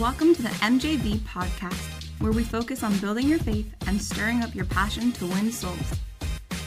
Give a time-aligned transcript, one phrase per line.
[0.00, 4.52] Welcome to the MJV podcast, where we focus on building your faith and stirring up
[4.52, 5.94] your passion to win souls.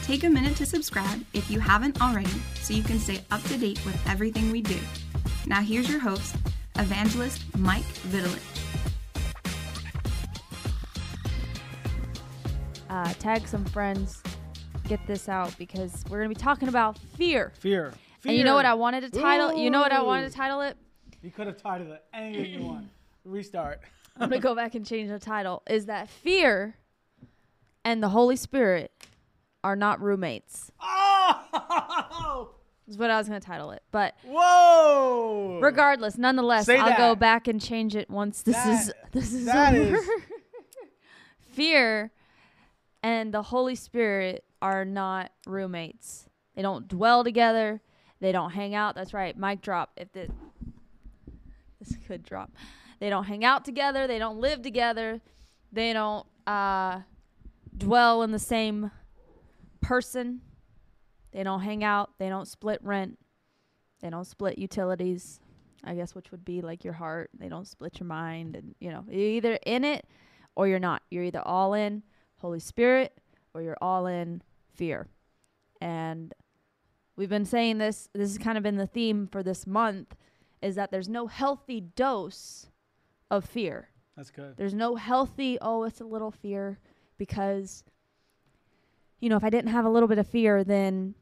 [0.02, 2.30] Take a minute to subscribe if you haven't already
[2.62, 4.78] so you can stay up to date with everything we do.
[5.46, 6.36] Now, here's your host,
[6.78, 8.40] evangelist Mike Vitalich.
[12.88, 14.22] Uh, tag some friends,
[14.88, 17.52] get this out because we're going to be talking about fear.
[17.58, 17.92] Fear.
[18.20, 18.30] Fear.
[18.30, 19.54] And you know what I wanted to title?
[19.54, 20.78] You know what I wanted to title it?
[21.20, 22.86] You could have titled it anything you want.
[23.28, 23.80] Restart.
[24.16, 25.62] I'm going to go back and change the title.
[25.68, 26.76] Is that fear
[27.84, 28.90] and the Holy Spirit
[29.62, 30.72] are not roommates?
[30.80, 32.50] Oh!
[32.88, 33.82] Is what I was going to title it.
[33.92, 35.60] But Whoa!
[35.62, 39.74] regardless, nonetheless, Say I'll go back and change it once this is this is that
[39.74, 39.96] over.
[39.96, 40.08] is-
[41.52, 42.10] fear
[43.02, 46.28] and the Holy Spirit are not roommates.
[46.56, 47.82] They don't dwell together.
[48.20, 48.94] They don't hang out.
[48.94, 49.36] That's right.
[49.36, 49.90] Mic drop.
[49.96, 50.28] If the
[51.78, 52.50] this could drop.
[53.00, 54.06] They don't hang out together.
[54.06, 55.20] They don't live together.
[55.72, 57.00] They don't uh,
[57.76, 58.90] dwell in the same
[59.80, 60.40] person.
[61.32, 62.10] They don't hang out.
[62.18, 63.18] They don't split rent.
[64.00, 65.40] They don't split utilities.
[65.84, 67.30] I guess which would be like your heart.
[67.38, 70.06] They don't split your mind, and you know you're either in it
[70.56, 71.02] or you're not.
[71.10, 72.02] You're either all in
[72.38, 73.16] Holy Spirit
[73.54, 74.42] or you're all in
[74.74, 75.08] fear.
[75.80, 76.34] And
[77.16, 78.08] we've been saying this.
[78.12, 80.16] This has kind of been the theme for this month
[80.60, 82.66] is that there's no healthy dose
[83.30, 83.88] of fear.
[84.16, 84.56] That's good.
[84.56, 86.78] There's no healthy, oh, it's a little fear
[87.18, 87.84] because,
[89.20, 91.14] you know, if I didn't have a little bit of fear, then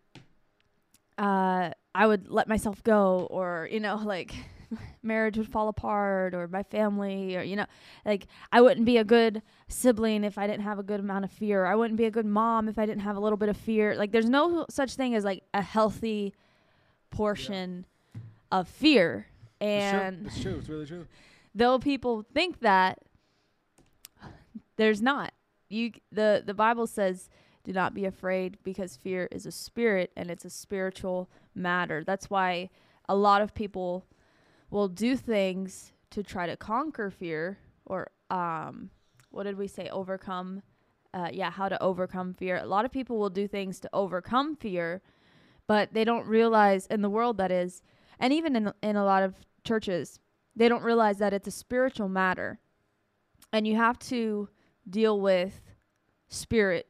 [1.19, 4.35] uh, I would let myself go or, you know, like
[5.03, 7.67] marriage would fall apart or my family or, you know,
[8.05, 11.31] like I wouldn't be a good sibling if I didn't have a good amount of
[11.31, 11.67] fear.
[11.67, 13.95] I wouldn't be a good mom if I didn't have a little bit of fear.
[13.97, 16.35] Like there's no such thing as like a healthy
[17.11, 17.87] portion
[18.51, 19.27] of fear.
[19.61, 20.43] And it's true.
[20.43, 20.59] It's true.
[20.59, 21.07] It's really true.
[21.57, 22.99] Though people think that
[24.77, 25.33] there's not.
[25.69, 27.29] You the the bible says
[27.65, 32.05] do not be afraid because fear is a spirit and it's a spiritual matter.
[32.05, 32.71] That's why
[33.09, 34.05] a lot of people
[34.71, 38.91] will do things to try to conquer fear or um
[39.31, 39.89] what did we say?
[39.89, 40.63] Overcome
[41.15, 42.59] uh, yeah how to overcome fear.
[42.59, 45.03] A lot of people will do things to overcome fear
[45.67, 47.83] but they don't realize in the world that is
[48.21, 49.35] and even in in a lot of
[49.65, 50.21] churches
[50.57, 52.59] they don't realize that it's a spiritual matter.
[53.53, 54.49] And you have to
[54.89, 55.61] deal with
[56.29, 56.87] spirit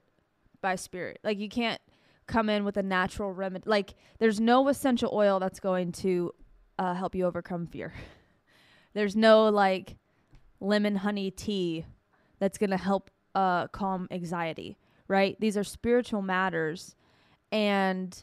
[0.61, 1.19] by spirit.
[1.23, 1.81] Like you can't
[2.27, 3.65] come in with a natural remedy.
[3.69, 6.33] Like there's no essential oil that's going to
[6.79, 7.93] uh, help you overcome fear.
[8.95, 9.97] There's no like
[10.59, 11.85] lemon honey tea
[12.39, 14.79] that's going to help uh, calm anxiety
[15.09, 15.39] right?
[15.41, 16.95] These are spiritual matters.
[17.53, 18.23] And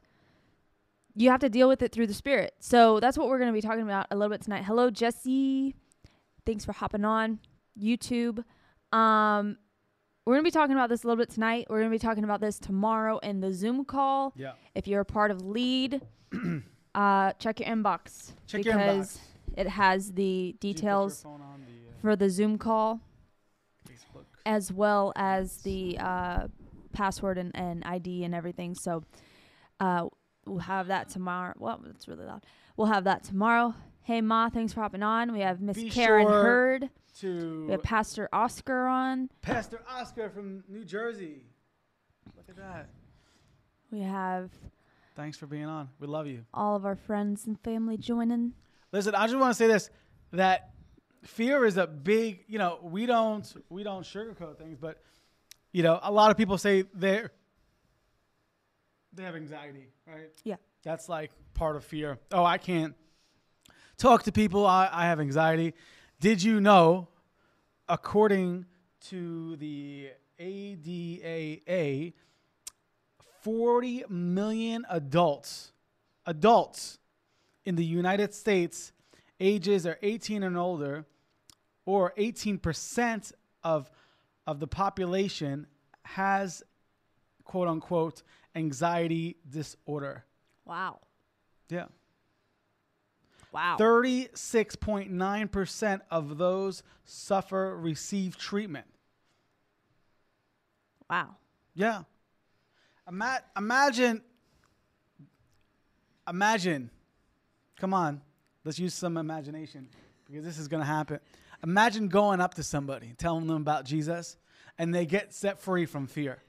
[1.16, 2.54] you have to deal with it through the spirit.
[2.60, 4.64] So that's what we're going to be talking about a little bit tonight.
[4.66, 5.76] Hello, Jesse.
[6.46, 7.40] Thanks for hopping on
[7.80, 8.44] YouTube.
[8.92, 9.58] Um,
[10.26, 11.68] we're going to be talking about this a little bit tonight.
[11.70, 14.34] We're going to be talking about this tomorrow in the Zoom call.
[14.36, 14.54] Yeah.
[14.74, 16.02] If you're a part of Lead,
[16.96, 19.60] uh, check your inbox Check your because inbox.
[19.60, 21.34] it has the Do you put your details the, uh,
[22.02, 23.02] for the Zoom call
[23.88, 24.26] Facebook.
[24.46, 26.48] as well as the uh,
[26.94, 28.76] password and, and ID and everything.
[28.76, 29.04] So
[29.80, 30.08] uh,
[30.46, 31.54] we'll have that tomorrow.
[31.58, 32.46] Well, it's really loud.
[32.78, 33.74] We'll have that tomorrow.
[34.02, 35.32] Hey Ma, thanks for hopping on.
[35.32, 36.90] We have Miss Be Karen sure Hurd.
[37.20, 39.30] To We have Pastor Oscar on.
[39.42, 41.44] Pastor Oscar from New Jersey.
[42.36, 42.90] Look at that.
[43.92, 44.50] We have
[45.16, 45.90] Thanks for being on.
[46.00, 46.44] We love you.
[46.54, 48.54] all of our friends and family joining.
[48.92, 49.92] Listen, I just want to say this:
[50.32, 50.72] that
[51.24, 52.44] fear is a big.
[52.48, 55.02] You know, we don't we don't sugarcoat things, but
[55.72, 57.32] you know, a lot of people say they're
[59.14, 60.30] they have anxiety, right?
[60.44, 60.56] Yeah.
[60.84, 62.20] That's like part of fear.
[62.32, 62.96] Oh, I can't
[63.98, 64.66] talk to people.
[64.66, 65.74] I, I have anxiety.
[66.20, 67.08] Did you know,
[67.88, 68.66] according
[69.10, 70.10] to the
[70.40, 72.14] ADAA,
[73.42, 75.72] 40 million adults,
[76.26, 77.00] adults
[77.66, 78.92] in the United States,
[79.40, 81.06] ages are 18 and older,
[81.86, 83.34] or 18%
[83.64, 83.90] of,
[84.48, 85.68] of the population
[86.04, 86.64] has,
[87.44, 88.24] quote unquote,
[88.56, 90.24] anxiety disorder.
[90.66, 91.00] Wow.
[91.70, 91.86] Yeah.
[93.52, 93.78] Wow.
[93.80, 98.88] 36.9% of those suffer receive treatment.
[101.10, 101.36] Wow.
[101.76, 102.04] Yeah.
[103.08, 104.22] Ima- imagine,
[106.28, 106.90] imagine,
[107.80, 108.22] come on,
[108.64, 109.88] let's use some imagination
[110.26, 111.20] because this is going to happen.
[111.64, 114.38] Imagine going up to somebody, telling them about Jesus,
[114.78, 116.42] and they get set free from fear.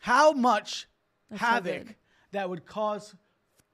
[0.00, 0.88] How much
[1.30, 1.94] That's havoc good.
[2.32, 3.14] that would cause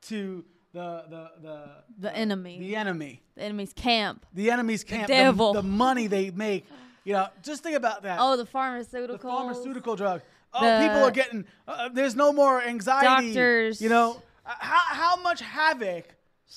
[0.03, 1.69] to the the the
[1.99, 2.59] The enemy.
[2.59, 4.25] the enemy, The enemy's camp.
[4.33, 5.53] the enemy's camp, the, devil.
[5.53, 6.67] the money they make.
[7.05, 8.19] You know, just think about that.
[8.21, 9.09] Oh, the pharmaceuticals.
[9.09, 10.23] the pharmaceutical drug.
[10.55, 11.45] Oh, The- people are getting.
[11.67, 13.29] Uh, there's no more anxiety.
[13.33, 13.81] Doctors.
[13.83, 16.05] You know, Uh, how how much havoc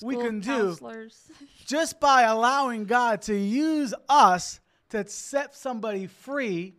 [0.01, 0.75] we can do
[1.65, 4.59] just by allowing God to use us
[4.89, 6.75] to set somebody free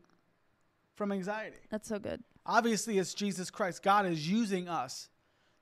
[0.95, 1.57] from anxiety.
[1.71, 2.23] That's so good.
[2.47, 3.83] Obviously, it's Jesus Christ.
[3.83, 5.09] God is using us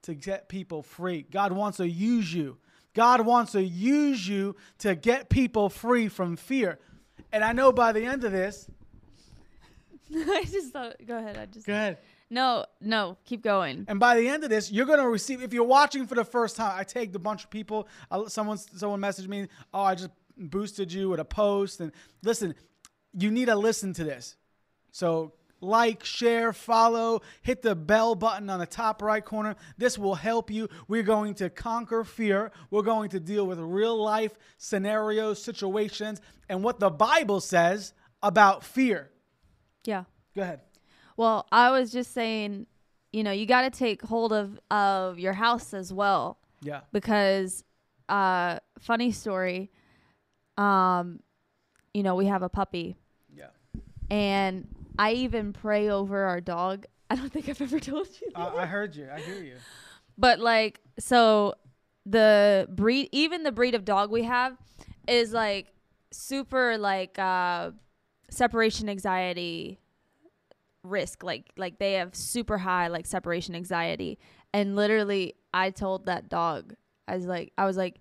[0.02, 1.26] to get people free.
[1.30, 2.58] God wants to use you.
[2.94, 6.78] God wants to use you to get people free from fear.
[7.32, 8.68] And I know by the end of this,
[10.14, 10.96] I just thought.
[11.06, 11.36] Go ahead.
[11.36, 11.66] I just.
[11.66, 11.98] go ahead.
[12.30, 13.16] No, no.
[13.24, 13.84] Keep going.
[13.88, 15.42] And by the end of this, you're going to receive.
[15.42, 17.88] If you're watching for the first time, I take a bunch of people.
[18.10, 21.92] I, someone someone messaged me, "Oh, I just boosted you with a post." And
[22.22, 22.54] listen,
[23.12, 24.36] you need to listen to this.
[24.92, 25.32] So
[25.64, 29.56] like, share, follow, hit the bell button on the top right corner.
[29.78, 30.68] This will help you.
[30.88, 32.52] We're going to conquer fear.
[32.70, 38.62] We're going to deal with real life scenarios, situations, and what the Bible says about
[38.64, 39.10] fear.
[39.84, 40.04] Yeah.
[40.36, 40.60] Go ahead.
[41.16, 42.66] Well, I was just saying,
[43.12, 46.80] you know, you got to take hold of of your house as well Yeah.
[46.92, 47.62] because
[48.08, 49.70] uh funny story
[50.58, 51.20] um
[51.92, 52.96] you know, we have a puppy
[53.32, 53.50] Yeah.
[54.10, 54.66] and
[54.98, 56.86] I even pray over our dog.
[57.10, 58.28] I don't think I've ever told you.
[58.34, 58.40] that.
[58.40, 59.08] I, I heard you.
[59.12, 59.56] I hear you.
[60.16, 61.54] But like so
[62.06, 64.56] the breed even the breed of dog we have
[65.08, 65.72] is like
[66.12, 67.70] super like uh
[68.28, 69.78] separation anxiety
[70.82, 74.18] risk like like they have super high like separation anxiety
[74.52, 76.74] and literally I told that dog
[77.08, 77.96] I was like I was like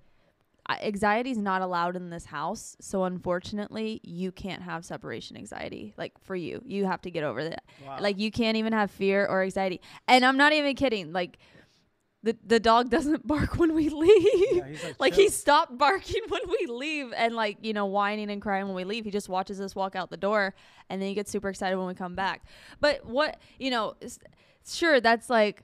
[0.70, 6.14] anxiety is not allowed in this house so unfortunately you can't have separation anxiety like
[6.24, 6.62] for you.
[6.66, 7.64] You have to get over that.
[7.86, 7.98] Wow.
[8.00, 9.82] like you can't even have fear or anxiety.
[10.08, 11.38] And i'm not even kidding like
[12.24, 14.28] the the dog doesn't bark when we leave.
[14.54, 18.30] Yeah, he's like, like he stopped barking when we leave and like you know whining
[18.30, 19.04] and crying when we leave.
[19.06, 20.56] He just watches us walk out the door
[20.90, 22.46] and then he gets super excited when we come back.
[22.80, 23.96] But what you know
[24.66, 25.64] sure that's like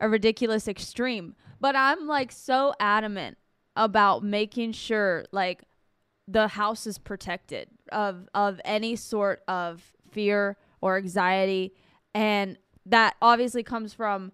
[0.00, 3.36] a ridiculous extreme but i'm like so adamant
[3.78, 5.62] about making sure like
[6.26, 11.72] the house is protected of of any sort of fear or anxiety.
[12.14, 14.32] And that obviously comes from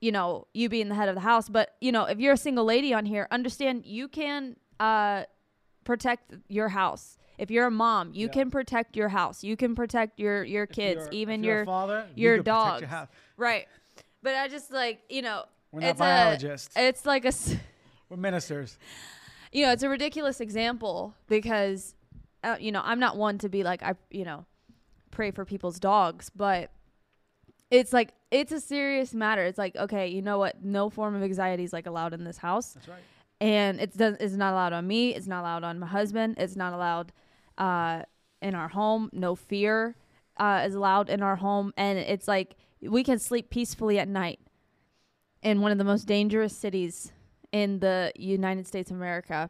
[0.00, 1.48] you know you being the head of the house.
[1.50, 5.24] But you know if you're a single lady on here understand you can uh
[5.84, 7.18] protect your house.
[7.38, 8.32] If you're a mom you Yeah.
[8.32, 9.42] can protect your house.
[9.44, 12.82] You can protect your your kids even if you're a your father, your dogs.
[12.82, 13.66] your right.
[14.22, 16.76] But i just like you know We're not it's biologists.
[16.76, 17.32] a it's like a
[18.08, 18.78] We're ministers.
[19.52, 21.94] you know, it's a ridiculous example because,
[22.44, 24.44] uh, you know, I'm not one to be like, I, you know,
[25.10, 26.70] pray for people's dogs, but
[27.70, 29.44] it's like, it's a serious matter.
[29.44, 30.62] It's like, okay, you know what?
[30.62, 32.74] No form of anxiety is like allowed in this house.
[32.74, 32.98] That's right.
[33.40, 35.14] And it's, does, it's not allowed on me.
[35.14, 36.36] It's not allowed on my husband.
[36.38, 37.12] It's not allowed,
[37.58, 38.02] uh,
[38.40, 39.10] in our home.
[39.12, 39.96] No fear,
[40.36, 41.72] uh, is allowed in our home.
[41.76, 44.38] And it's like, we can sleep peacefully at night
[45.42, 47.12] in one of the most dangerous cities
[47.56, 49.48] in the United States of America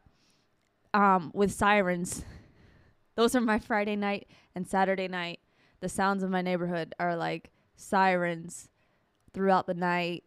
[0.95, 2.25] um, with sirens.
[3.17, 5.41] Those are my Friday night and Saturday night.
[5.81, 8.69] The sounds of my neighborhood are like sirens
[9.35, 10.23] throughout the night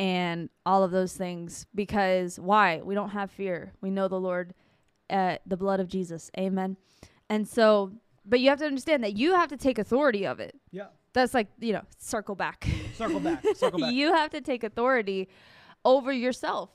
[0.00, 1.66] and all of those things.
[1.72, 2.80] Because why?
[2.82, 3.74] We don't have fear.
[3.80, 4.52] We know the Lord,
[5.08, 6.32] uh, the blood of Jesus.
[6.36, 6.76] Amen.
[7.30, 7.92] And so,
[8.26, 10.56] but you have to understand that you have to take authority of it.
[10.72, 10.88] Yeah.
[11.12, 12.66] That's like, you know, circle back.
[12.96, 13.44] Circle back.
[13.54, 13.94] Circle back.
[13.94, 15.28] you have to take authority
[15.84, 16.70] over yourself.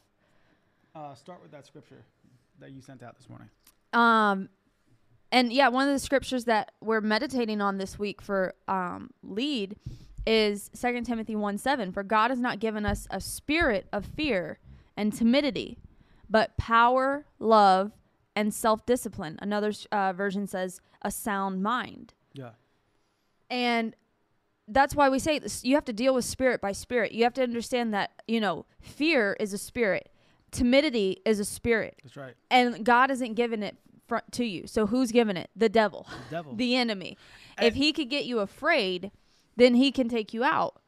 [0.95, 2.03] Uh, start with that scripture
[2.59, 3.49] that you sent out this morning.
[3.93, 4.49] Um,
[5.31, 9.75] and yeah, one of the scriptures that we're meditating on this week for um, lead
[10.27, 11.91] is 2 Timothy 1 7.
[11.91, 14.59] For God has not given us a spirit of fear
[14.95, 15.79] and timidity,
[16.29, 17.91] but power, love,
[18.35, 19.39] and self discipline.
[19.41, 22.13] Another uh, version says a sound mind.
[22.33, 22.51] Yeah.
[23.49, 23.95] And
[24.67, 25.63] that's why we say this.
[25.63, 27.11] You have to deal with spirit by spirit.
[27.11, 30.09] You have to understand that, you know, fear is a spirit,
[30.53, 32.33] timidity is a spirit That's right.
[32.49, 34.67] and God isn't giving it fr- to you.
[34.67, 35.49] So who's giving it?
[35.55, 36.55] The devil, The devil.
[36.63, 37.17] the enemy.
[37.57, 39.11] And- if he could get you afraid,
[39.55, 40.81] then he can take you out.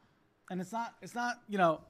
[0.50, 1.80] and it's not it's not you know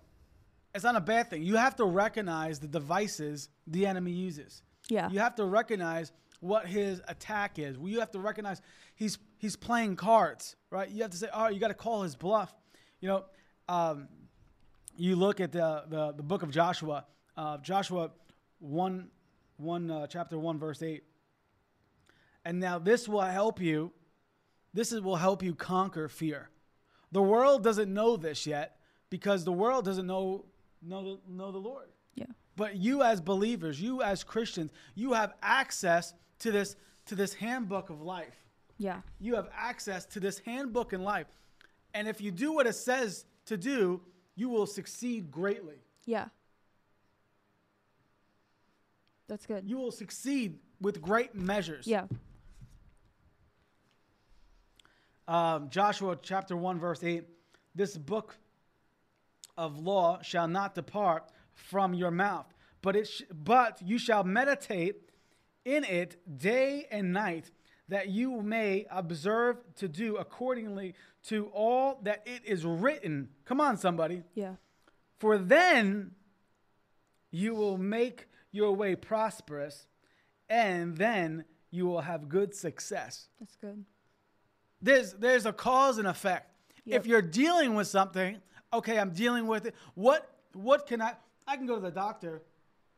[0.75, 5.09] it's not a bad thing you have to recognize the devices the enemy uses Yeah.
[5.11, 8.61] you have to recognize what his attack is you have to recognize
[8.95, 12.15] he's he's playing cards right you have to say oh you got to call his
[12.17, 12.55] bluff
[13.01, 13.25] you know
[13.69, 14.09] um,
[14.97, 17.05] you look at the the, the book of joshua
[17.37, 18.11] uh, joshua
[18.61, 19.09] 1
[19.59, 21.03] 1 uh, chapter 1 verse 8
[22.45, 23.93] and now this will help you
[24.75, 26.51] this is, will help you conquer fear
[27.13, 28.77] the world doesn't know this yet
[29.11, 30.45] because the world doesn't know
[30.83, 31.89] know know the Lord.
[32.15, 32.27] Yeah.
[32.57, 36.77] But you as believers, you as Christians, you have access to this
[37.07, 38.37] to this handbook of life.
[38.79, 39.01] Yeah.
[39.21, 41.27] You have access to this handbook in life.
[41.95, 44.03] And if you do what it says to do,
[44.35, 45.77] you will succeed greatly.
[46.05, 46.27] Yeah.
[49.29, 49.69] That's good.
[49.69, 51.87] You will succeed with great measures.
[51.87, 52.05] yeah.
[55.29, 57.25] um, Joshua chapter 1, verse 8
[57.75, 58.37] This book
[59.57, 62.47] of law shall not depart from your mouth,
[62.83, 65.11] but, it sh- but you shall meditate
[65.65, 67.51] in it day and night,
[67.89, 73.29] that you may observe to do accordingly to all that it is written.
[73.45, 74.23] Come on, somebody.
[74.35, 74.55] Yeah.
[75.19, 76.13] For then
[77.31, 79.87] you will make your way prosperous,
[80.49, 83.85] and then you will have good success That's good.
[84.81, 86.51] there's there's a cause and effect.
[86.85, 87.01] Yep.
[87.01, 88.39] If you're dealing with something,
[88.73, 89.75] okay, I'm dealing with it.
[89.95, 91.15] What what can I
[91.47, 92.43] I can go to the doctor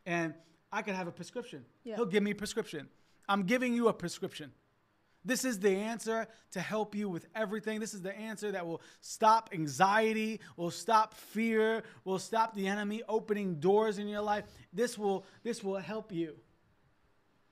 [0.06, 0.34] and
[0.72, 1.64] I can have a prescription.
[1.84, 1.96] Yeah.
[1.96, 2.88] He'll give me a prescription.
[3.28, 4.52] I'm giving you a prescription.
[5.24, 7.80] This is the answer to help you with everything.
[7.80, 13.02] This is the answer that will stop anxiety, will stop fear, will stop the enemy
[13.08, 14.44] opening doors in your life.
[14.72, 16.36] This will this will help you.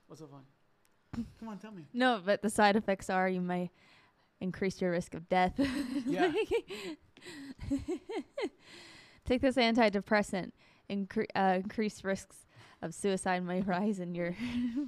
[0.07, 1.27] What's so funny?
[1.39, 1.87] Come on, tell me.
[1.93, 3.71] No, but the side effects are you may
[4.41, 5.55] increase your risk of death.
[6.07, 6.33] Yeah.
[9.25, 10.53] Take this antidepressant.
[10.89, 12.47] Incre- uh, increased risks
[12.83, 14.37] of suicide may rise in your.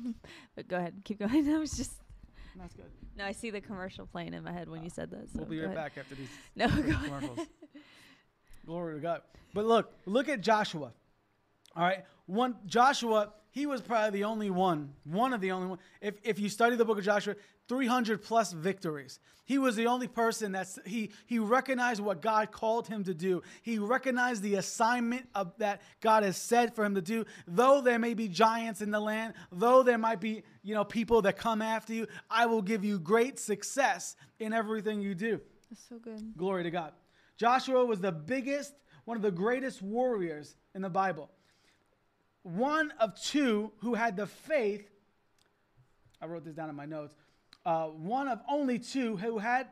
[0.54, 1.49] but go ahead, keep going.
[1.54, 1.92] I was just
[2.59, 2.91] That's good.
[3.17, 3.25] no.
[3.25, 5.31] I see the commercial playing in my head when you ah, said that.
[5.31, 5.77] So We'll be right ahead.
[5.77, 7.38] back after these No, commercials.
[8.67, 9.23] Glory to God.
[9.55, 10.93] But look, look at Joshua.
[11.77, 13.33] All right, one Joshua.
[13.50, 15.78] He was probably the only one, one of the only one.
[16.00, 17.35] If if you study the book of Joshua,
[17.69, 19.19] 300 plus victories.
[19.45, 23.43] He was the only person that's he he recognized what God called him to do.
[23.62, 27.25] He recognized the assignment of that God has said for him to do.
[27.47, 31.23] Though there may be giants in the land, though there might be you know people
[31.23, 35.40] that come after you, I will give you great success in everything you do.
[35.71, 36.37] That's so good.
[36.37, 36.93] Glory to God.
[37.38, 38.75] Joshua was the biggest,
[39.05, 41.31] one of the greatest warriors in the Bible.
[42.42, 44.88] One of two who had the faith.
[46.21, 47.14] I wrote this down in my notes.
[47.64, 49.68] Uh, one of only two who had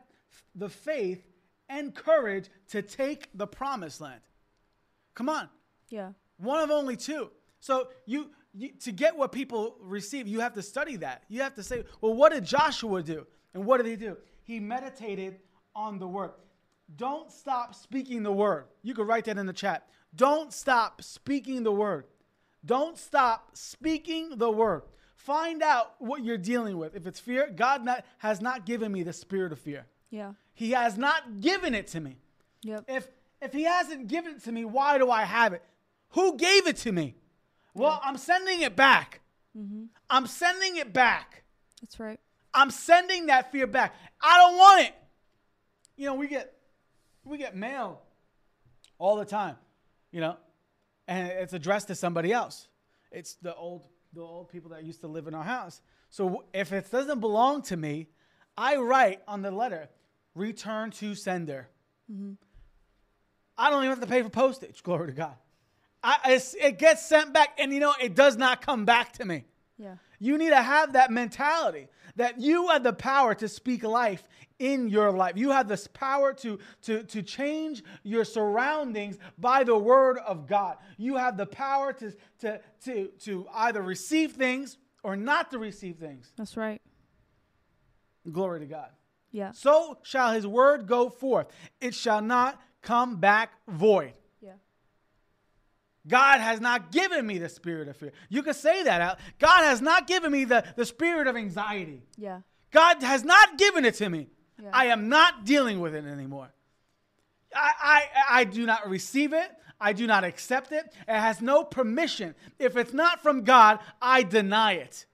[0.55, 1.25] the faith
[1.69, 4.21] and courage to take the promised land.
[5.15, 5.49] Come on.
[5.89, 6.11] Yeah.
[6.37, 7.29] One of only two.
[7.59, 11.23] So you, you to get what people receive, you have to study that.
[11.27, 13.25] You have to say, well, what did Joshua do?
[13.53, 14.17] And what did he do?
[14.43, 15.39] He meditated
[15.75, 16.31] on the word.
[16.95, 18.65] Don't stop speaking the word.
[18.81, 19.87] You can write that in the chat.
[20.15, 22.05] Don't stop speaking the word.
[22.67, 24.83] Don't stop speaking the word.
[25.15, 26.95] Find out what you're dealing with.
[26.95, 29.85] If it's fear, God not, has not given me the spirit of fear.
[30.09, 30.33] Yeah.
[30.53, 32.17] He has not given it to me.
[32.63, 32.85] Yep.
[32.87, 33.07] If
[33.41, 35.63] if he hasn't given it to me, why do I have it?
[36.09, 37.15] Who gave it to me?
[37.73, 39.21] Well, I'm sending it back.
[39.55, 39.85] Mm-hmm.
[40.09, 41.43] I'm sending it back.
[41.81, 42.19] That's right.
[42.53, 43.93] I'm sending that fear back.
[44.19, 44.95] I don't want it.
[45.95, 46.53] You know, we get
[47.23, 48.01] we get mail
[48.97, 49.55] all the time,
[50.11, 50.37] you know,
[51.07, 52.67] and it's addressed to somebody else.
[53.11, 55.81] It's the old the old people that used to live in our house.
[56.09, 58.07] So if it doesn't belong to me,
[58.57, 59.89] I write on the letter,
[60.33, 61.67] return to sender.
[62.11, 62.33] Mm-hmm.
[63.57, 64.81] I don't even have to pay for postage.
[64.83, 65.35] Glory to God.
[66.03, 69.45] I, it gets sent back, and you know, it does not come back to me.
[69.77, 69.95] Yeah.
[70.19, 74.27] You need to have that mentality that you have the power to speak life
[74.59, 75.33] in your life.
[75.37, 80.77] You have this power to, to, to change your surroundings by the word of God.
[80.97, 85.97] You have the power to, to, to, to either receive things or not to receive
[85.97, 86.31] things.
[86.35, 86.81] That's right.
[88.31, 88.89] Glory to God.
[89.31, 89.51] Yeah.
[89.51, 91.47] So shall his word go forth,
[91.79, 94.13] it shall not come back void.
[96.07, 98.13] God has not given me the spirit of fear.
[98.29, 99.19] You can say that out.
[99.39, 102.03] God has not given me the, the spirit of anxiety.
[102.17, 102.41] Yeah.
[102.71, 104.27] God has not given it to me.
[104.61, 104.69] Yeah.
[104.73, 106.49] I am not dealing with it anymore.
[107.55, 109.51] I, I, I do not receive it.
[109.79, 110.85] I do not accept it.
[111.07, 112.35] It has no permission.
[112.57, 115.05] If it's not from God, I deny it.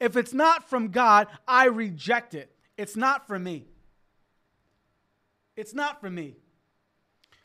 [0.00, 2.54] If it's not from God, I reject it.
[2.76, 3.66] It's not for me.
[5.56, 6.36] It's not for me.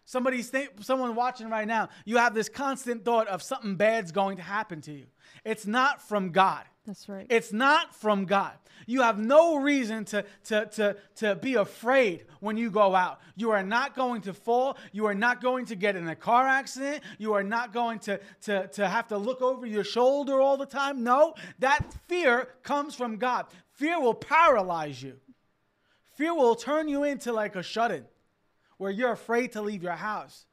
[0.07, 4.37] Somebody's think, someone watching right now, you have this constant thought of something bad's going
[4.37, 5.07] to happen to you.
[5.43, 6.63] It's not from God.
[6.85, 7.27] That's right.
[7.29, 8.53] It's not from God.
[8.85, 13.19] You have no reason to, to, to, to be afraid when you go out.
[13.35, 14.77] You are not going to fall.
[14.93, 17.03] You are not going to get in a car accident.
[17.17, 20.65] You are not going to, to, to have to look over your shoulder all the
[20.65, 21.03] time.
[21.03, 23.47] No, that fear comes from God.
[23.73, 25.17] Fear will paralyze you,
[26.15, 28.05] fear will turn you into like a shut in
[28.77, 30.45] where you're afraid to leave your house.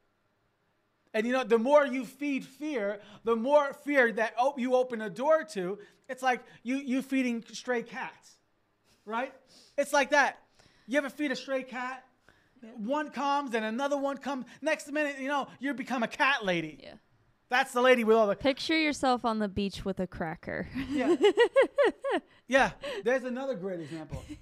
[1.13, 5.01] And you know, the more you feed fear, the more fear that op- you open
[5.01, 5.79] a door to.
[6.09, 8.37] It's like you you feeding stray cats,
[9.07, 9.33] right?
[9.79, 10.39] It's like that.
[10.87, 12.05] You ever feed a stray cat?
[12.77, 14.47] One comes and another one comes.
[14.61, 16.81] Next minute, you know, you become a cat lady.
[16.83, 16.95] Yeah.
[17.51, 20.67] That's the lady with all the Picture yourself on the beach with a cracker.
[20.91, 21.15] yeah.
[22.49, 22.71] yeah,
[23.05, 24.23] there's another great example.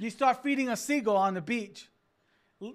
[0.00, 1.86] You start feeding a seagull on the beach.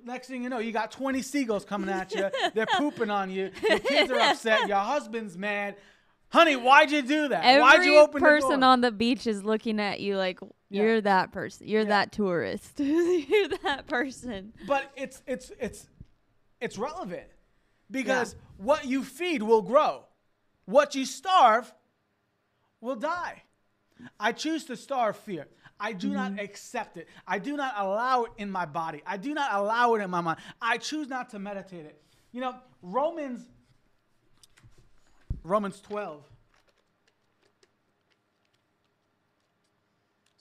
[0.03, 2.29] Next thing you know, you got 20 seagulls coming at you.
[2.53, 3.51] They're pooping on you.
[3.70, 4.67] Your kids are upset.
[4.67, 5.77] Your husband's mad.
[6.29, 7.46] Honey, why'd you do that?
[7.46, 8.70] Every why'd you open person the door?
[8.70, 10.39] on the beach is looking at you like
[10.70, 10.84] Yeah.
[10.84, 11.67] you're that person.
[11.67, 11.88] You're Yeah.
[11.89, 12.74] that tourist.
[12.79, 14.51] you're that person.
[14.67, 15.88] but it's it's it's
[16.60, 17.27] it's relevant
[17.89, 20.03] because what you feed will grow.
[20.65, 21.74] What you starve
[22.82, 23.44] will die.
[24.20, 25.48] I choose to starve fear.
[25.79, 26.39] I do not mm-hmm.
[26.39, 27.07] accept it.
[27.27, 29.03] I do not allow it in my body.
[29.05, 30.39] I do not allow it in my mind.
[30.62, 32.01] I choose not to meditate it.
[32.31, 33.41] You know, Romans
[35.43, 36.24] Romans 12.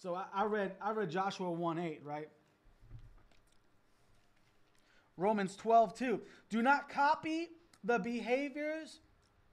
[0.03, 2.29] So I, I read I read Joshua 1 8, right?
[5.17, 6.21] Romans 12, 2.
[6.51, 7.49] Do not copy
[7.83, 9.01] the behaviors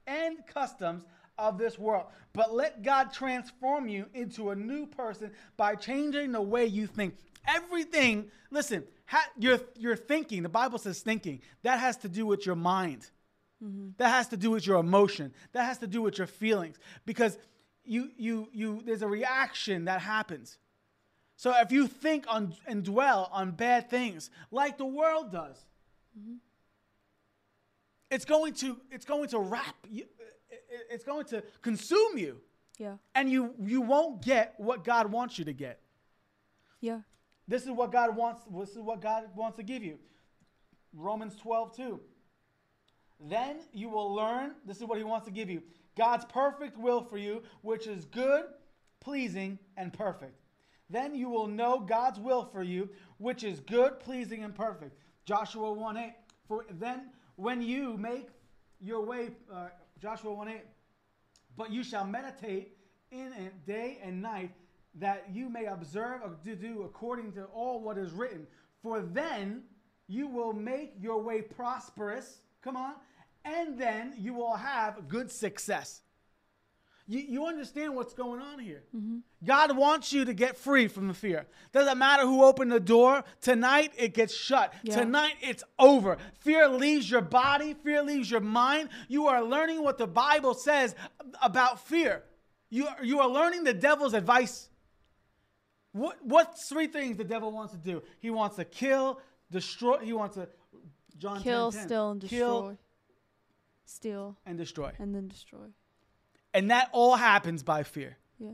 [0.05, 1.05] and customs
[1.37, 6.41] of this world, but let God transform you into a new person by changing the
[6.41, 7.15] way you think.
[7.47, 12.45] Everything, listen, ha, your, your thinking, the Bible says thinking, that has to do with
[12.45, 13.09] your mind.
[13.63, 13.89] Mm-hmm.
[13.97, 15.33] That has to do with your emotion.
[15.53, 16.77] That has to do with your feelings.
[17.05, 17.37] Because
[17.83, 20.57] you, you, you, there's a reaction that happens.
[21.35, 25.57] So if you think on and dwell on bad things like the world does,
[26.17, 26.35] mm-hmm.
[28.11, 30.05] it's going to it's going to wrap you,
[30.89, 32.41] it's going to consume you,
[32.77, 32.97] Yeah.
[33.15, 35.79] and you you won't get what God wants you to get.
[36.81, 37.01] Yeah.
[37.47, 38.41] This is what God wants.
[38.51, 39.99] This is what God wants to give you.
[40.93, 41.99] Romans 12, 2.
[43.19, 45.61] Then you will learn, this is what he wants to give you
[45.95, 48.45] God's perfect will for you, which is good,
[48.99, 50.39] pleasing, and perfect.
[50.89, 54.97] Then you will know God's will for you, which is good, pleasing, and perfect.
[55.25, 56.13] Joshua 1 8.
[56.47, 58.27] For then when you make
[58.79, 59.69] your way, uh,
[60.03, 60.61] Joshua 1 8,
[61.55, 62.75] but you shall meditate
[63.09, 64.51] in it day and night,
[64.95, 68.45] that you may observe to do according to all what is written.
[68.81, 69.63] For then
[70.09, 72.41] you will make your way prosperous.
[72.61, 72.95] Come on.
[73.45, 76.01] And then you will have good success.
[77.05, 78.83] You, you understand what's going on here.
[78.95, 79.17] Mm-hmm.
[79.45, 81.45] God wants you to get free from the fear.
[81.73, 83.23] Doesn't matter who opened the door.
[83.41, 84.73] Tonight it gets shut.
[84.83, 84.95] Yeah.
[85.01, 86.17] Tonight it's over.
[86.39, 88.87] Fear leaves your body, fear leaves your mind.
[89.09, 90.95] You are learning what the Bible says
[91.41, 92.23] about fear.
[92.69, 94.69] You, are- you are learning the devil's advice.
[95.91, 98.01] What, what's three things the devil wants to do?
[98.19, 99.19] He wants to kill,
[99.51, 99.97] destroy.
[99.99, 100.47] He wants to,
[101.17, 102.37] John Kill, 10:10, steal, and destroy.
[102.39, 102.77] Kill
[103.85, 104.91] Steal and destroy.
[104.97, 105.67] and then destroy.
[106.53, 108.17] And that all happens by fear.
[108.39, 108.51] Yeah.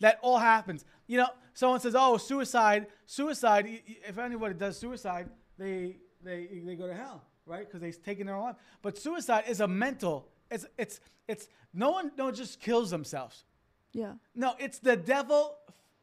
[0.00, 0.84] That all happens.
[1.06, 3.66] You know, someone says, "Oh, suicide, suicide.
[4.06, 5.28] If anybody does suicide,
[5.58, 7.66] they they they go to hell, right?
[7.66, 8.56] Because they've taken their own life.
[8.82, 10.28] But suicide is a mental.
[10.50, 13.44] It's it's it's no one no just kills themselves.
[13.92, 14.12] Yeah.
[14.34, 15.56] No, it's the devil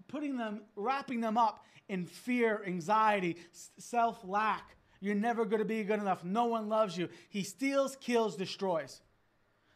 [0.08, 3.38] putting them, wrapping them up in fear, anxiety,
[3.78, 4.76] self lack.
[5.02, 6.24] You're never going to be good enough.
[6.24, 7.10] No one loves you.
[7.30, 9.02] He steals, kills, destroys.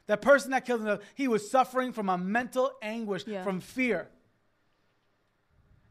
[0.09, 3.43] That person that killed himself, he was suffering from a mental anguish, Yeah.
[3.43, 4.09] from fear.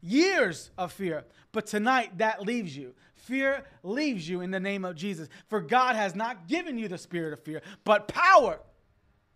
[0.01, 1.25] Years of fear.
[1.53, 2.95] But tonight, that leaves you.
[3.15, 5.29] Fear leaves you in the name of Jesus.
[5.47, 8.59] For God has not given you the spirit of fear, but power.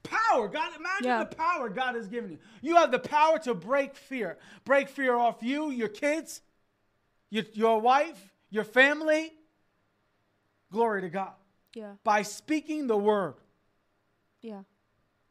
[0.04, 0.50] Power.
[0.50, 1.24] God, imagine Yeah.
[1.24, 2.40] the power God has given you.
[2.62, 4.38] You have the power to break fear.
[4.66, 6.42] Break fear off you, your kids,
[7.30, 9.34] your, your wife, your family.
[10.74, 11.36] Glory to God.
[11.74, 11.94] Yeah.
[12.04, 13.36] By speaking the word.
[14.42, 14.64] Yeah.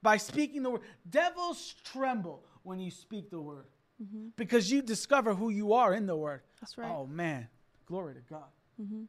[0.02, 0.80] By speaking the word.
[1.08, 3.66] Devils tremble when you speak the word.
[4.02, 4.28] Mm-hmm.
[4.36, 6.40] Because you discover who you are in the word.
[6.60, 6.90] That's right.
[6.90, 7.48] Oh man.
[7.86, 8.48] Glory to God.
[8.80, 9.04] Mm-hmm.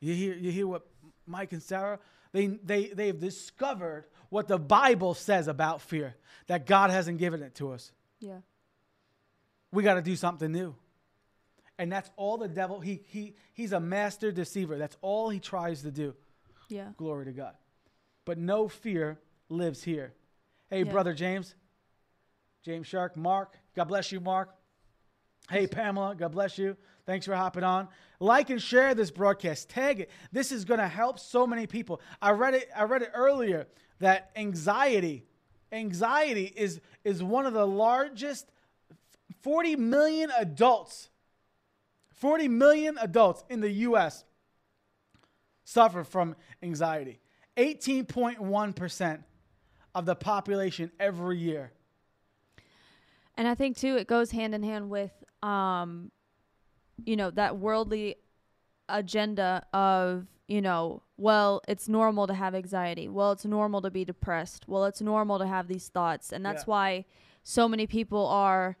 [0.00, 0.86] You hear you hear what
[1.26, 1.98] Mike and Sarah
[2.32, 7.54] they they they've discovered what the Bible says about fear that God hasn't given it
[7.56, 7.92] to us.
[8.20, 8.38] Yeah.
[9.72, 10.74] We got to do something new.
[11.78, 14.78] And that's all the devil he he he's a master deceiver.
[14.78, 16.14] That's all he tries to do.
[16.68, 16.88] Yeah.
[16.96, 17.54] Glory to God.
[18.24, 20.14] But no fear lives here.
[20.68, 20.92] Hey, Yeah.
[20.92, 21.54] brother James.
[22.62, 23.56] James Shark, Mark.
[23.74, 24.54] God bless you, Mark.
[25.48, 26.16] Hey, Pamela.
[26.16, 26.76] God bless you.
[27.04, 27.88] Thanks for hopping on.
[28.18, 29.68] Like and share this broadcast.
[29.68, 30.10] Tag it.
[30.32, 32.00] This is going to help so many people.
[32.20, 32.68] I read it.
[32.74, 33.68] I read it earlier
[34.00, 35.24] that anxiety,
[35.70, 38.50] anxiety is is one of the largest.
[39.42, 41.10] Forty million adults.
[42.10, 44.24] Forty million adults in the U.S
[45.66, 47.18] suffer from anxiety.
[47.56, 49.24] 18.1%
[49.96, 51.72] of the population every year.
[53.34, 55.10] And I think too, it goes hand in hand with,
[55.42, 56.12] um,
[57.04, 58.16] you know, that worldly
[58.90, 63.08] agenda of, you know, well, it's normal to have anxiety.
[63.08, 64.68] Well, it's normal to be depressed.
[64.68, 66.70] Well, it's normal to have these thoughts, and that's Yeah.
[66.70, 67.04] why
[67.42, 68.76] so many people are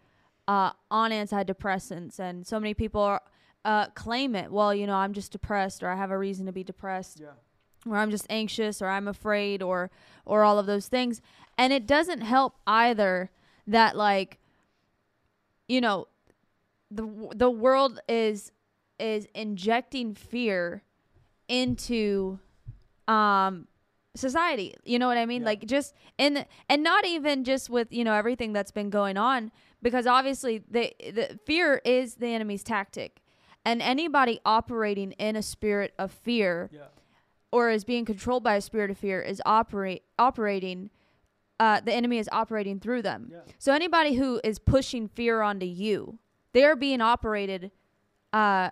[0.48, 3.22] uh, on antidepressants, and so many people are
[3.64, 4.52] uh, claim it.
[4.52, 7.32] Well, you know, I'm just depressed, or I have a reason to be depressed Yeah.
[7.88, 9.90] Or I'm just anxious or I'm afraid or
[10.24, 11.20] or all of those things.
[11.58, 13.30] And it doesn't help either
[13.66, 14.38] that like
[15.68, 16.08] you know
[16.90, 18.52] the the world is
[18.98, 20.82] is injecting fear
[21.48, 22.38] into
[23.08, 23.68] um
[24.14, 24.74] society.
[24.84, 25.42] You know what I mean?
[25.42, 25.46] Yeah.
[25.46, 29.52] Like just in and not even just with, you know, everything that's been going on
[29.82, 33.20] because obviously the the fear is the enemy's tactic.
[33.64, 36.82] And anybody operating in a spirit of fear Yeah.
[37.56, 40.90] Or is being controlled by a spirit of fear is operate operating
[41.58, 43.30] uh, the enemy is operating through them.
[43.32, 43.38] Yeah.
[43.58, 46.18] So anybody who is pushing fear onto you,
[46.52, 47.70] they're being operated
[48.32, 48.68] uh,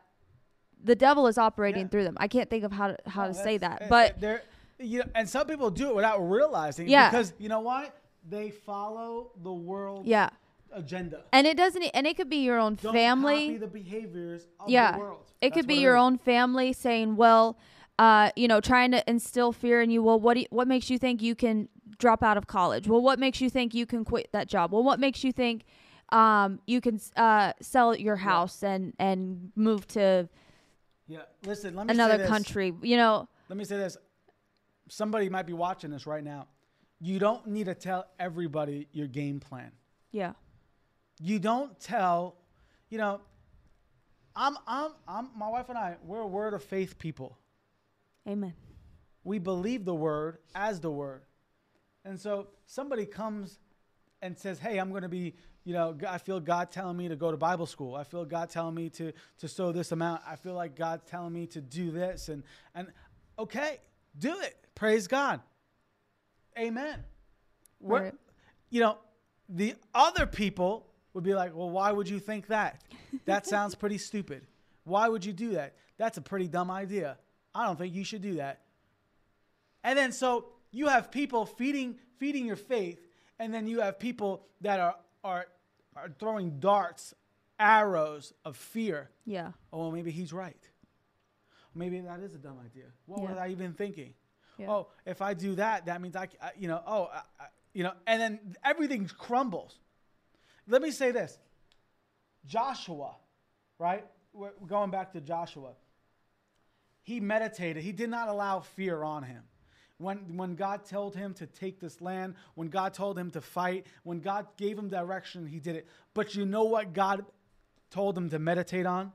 [0.83, 1.89] the devil is operating Yeah.
[1.89, 2.17] through them.
[2.21, 3.83] I can't think of how to how No, to say that.
[3.83, 4.43] uh, But there,
[4.79, 6.89] you know, and some people do it without realizing.
[6.89, 7.09] Yeah.
[7.11, 7.91] Because you know why?
[8.29, 10.29] They follow the world yeah.
[10.73, 11.25] agenda.
[11.33, 13.57] And it doesn't and it could be your own Don't family.
[13.57, 15.25] the behaviors of yeah the world.
[15.41, 17.57] it could be your own family saying well
[17.99, 20.91] uh, you know trying to instill fear in you well what do you, what makes
[20.91, 24.05] you think you can drop out of college well what makes you think you can
[24.05, 25.65] quit that job well what makes you think
[26.11, 30.29] um, you can uh, sell your house and and move to
[31.07, 31.21] Yeah.
[31.47, 33.97] Listen, let me say another country you know Let me say this.
[34.89, 36.47] Somebody might be watching this right now.
[37.01, 39.73] You don't need to tell everybody your game plan.
[40.11, 40.33] yeah
[41.21, 42.37] You don't tell,
[42.91, 43.21] you know,
[44.37, 47.39] I'm I'm I'm my wife and I, we're a word of faith people.
[48.29, 48.55] Amen
[49.23, 51.23] We believe the word as the word.
[52.05, 53.59] And so somebody comes
[54.21, 55.35] and says, "Hey, I'm going to be,
[55.65, 57.95] you know, I feel God telling me to go to Bible school.
[57.95, 60.23] I feel God telling me to to sow this amount.
[60.27, 62.43] I feel like God's telling me to do this and
[62.75, 62.89] and
[63.39, 63.81] okay,
[64.19, 64.57] do it.
[64.75, 65.41] Praise God.
[66.59, 67.05] Amen.
[67.81, 68.15] Right.
[68.71, 68.99] You know,
[69.49, 72.83] the other people would be like, "Well, why would you think that?
[73.25, 74.47] That sounds pretty stupid.
[74.85, 75.77] Why would you do that?
[75.97, 77.19] That's a pretty dumb idea.
[77.55, 78.63] I don't think you should do that."
[79.83, 83.01] And then so you have people feeding feeding your faith,
[83.39, 85.47] and then you have people that are are
[85.97, 87.15] are throwing darts,
[87.59, 89.11] arrows of fear.
[89.25, 90.69] yeah Oh, well, maybe he's right.
[91.75, 92.87] Maybe that is a dumb idea.
[93.07, 93.43] What was Yeah.
[93.45, 94.15] I even thinking?
[94.59, 94.71] Yeah.
[94.71, 97.93] Oh, if I do that, that means I, you know, oh, I, I- you know,
[98.07, 99.79] and then everything crumbles.
[100.69, 101.39] Let me say this
[102.47, 103.17] Joshua,
[103.79, 104.05] right?
[104.33, 105.73] We're going back to Joshua.
[107.05, 109.45] He meditated, he did not allow fear on him.
[109.99, 113.87] When, when God told him to take this land, when God told him to fight,
[114.03, 115.87] when God gave him direction, he did it.
[116.15, 117.25] But you know what God
[117.91, 119.13] told him to meditate on?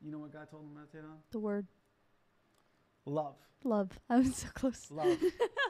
[0.00, 1.18] You know what God told him to meditate on?
[1.32, 1.66] the word
[3.04, 3.34] Love.
[3.64, 5.18] love i'm so close Love.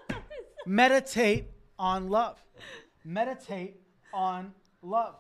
[0.67, 2.39] Meditate on love.
[3.05, 3.81] Meditate
[4.15, 5.17] on love.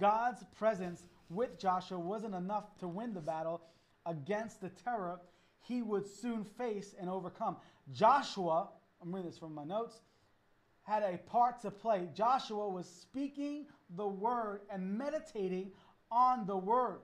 [0.00, 3.62] God's presence with Joshua wasn't enough to win the battle
[4.06, 5.20] against the terror
[5.60, 7.56] he would soon face and overcome.
[7.92, 8.68] Joshua,
[9.02, 10.00] I'm reading this from my notes,
[10.82, 12.08] had a part to play.
[12.14, 15.70] Joshua was speaking the word and meditating
[16.10, 17.00] on the word.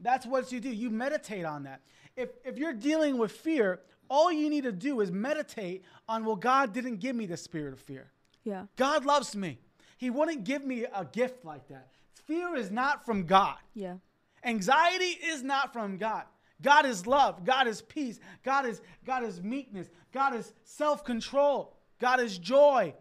[0.00, 0.68] That's what you do.
[0.68, 1.80] You meditate on that.
[2.16, 3.80] If, if you're dealing with fear,
[4.10, 7.72] all you need to do is meditate on, well, God didn't give me the spirit
[7.72, 8.10] of fear.
[8.44, 9.58] yeah God loves me.
[9.96, 11.92] He wouldn't give me a gift like that.
[12.26, 13.56] Fear is not from God.
[13.74, 13.96] yeah
[14.44, 16.24] Anxiety is not from God.
[16.60, 17.44] God is love.
[17.44, 18.18] God is peace.
[18.44, 19.88] God is God is meekness.
[20.12, 21.76] God is self-control.
[22.00, 22.94] God is joy.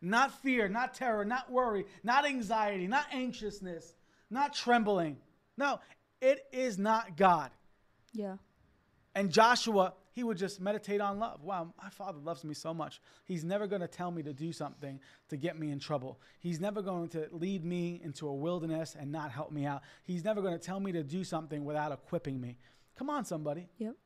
[0.00, 3.94] Not fear, not terror, not worry, not anxiety, not anxiousness,
[4.30, 5.18] not trembling.
[5.56, 5.80] No,
[6.20, 7.50] it is not God.
[8.12, 8.36] yeah
[9.14, 11.42] And Joshua, he would just meditate on love.
[11.42, 13.00] Wow, my father loves me so much.
[13.24, 16.20] He's never going to tell me to do something to get me in trouble.
[16.38, 19.82] He's never going to lead me into a wilderness and not help me out.
[20.04, 22.58] He's never going to tell me to do something without equipping me.
[22.96, 23.68] Come on, somebody.
[23.78, 23.96] yep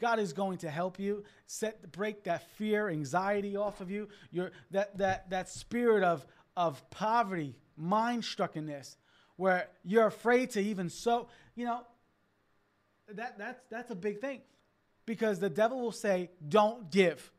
[0.00, 4.08] God is going to help you set break that fear, anxiety off of you.
[4.30, 8.96] Your that that that spirit of of poverty, mind struckenness,
[9.36, 11.28] where you're afraid to even sow.
[11.54, 11.80] You know,
[13.12, 14.42] that that's that's a big thing,
[15.06, 17.32] because the devil will say, "Don't give,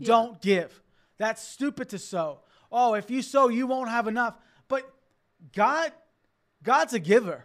[0.00, 0.82] don't give."
[1.18, 2.40] That's stupid to sow.
[2.72, 4.36] Oh, if you sow, you won't have enough.
[4.68, 4.90] But
[5.54, 5.92] God,
[6.62, 7.44] God's a giver.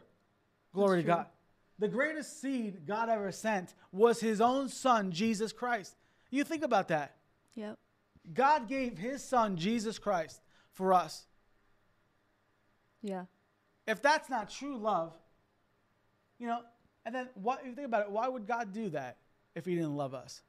[0.74, 1.08] Glory to.
[1.08, 1.26] God.
[1.78, 5.96] the greatest seed God ever sent was his own son, Jesus Christ.
[6.30, 7.16] You think about that.
[7.56, 7.78] Yep.
[8.34, 11.26] God gave his son, Jesus Christ, for us.
[13.02, 13.26] Yeah.
[13.88, 15.18] If that's not true love,
[16.40, 16.62] you know,
[17.06, 19.18] and then what if you think about it, why would God do that
[19.56, 20.42] if he didn't love us?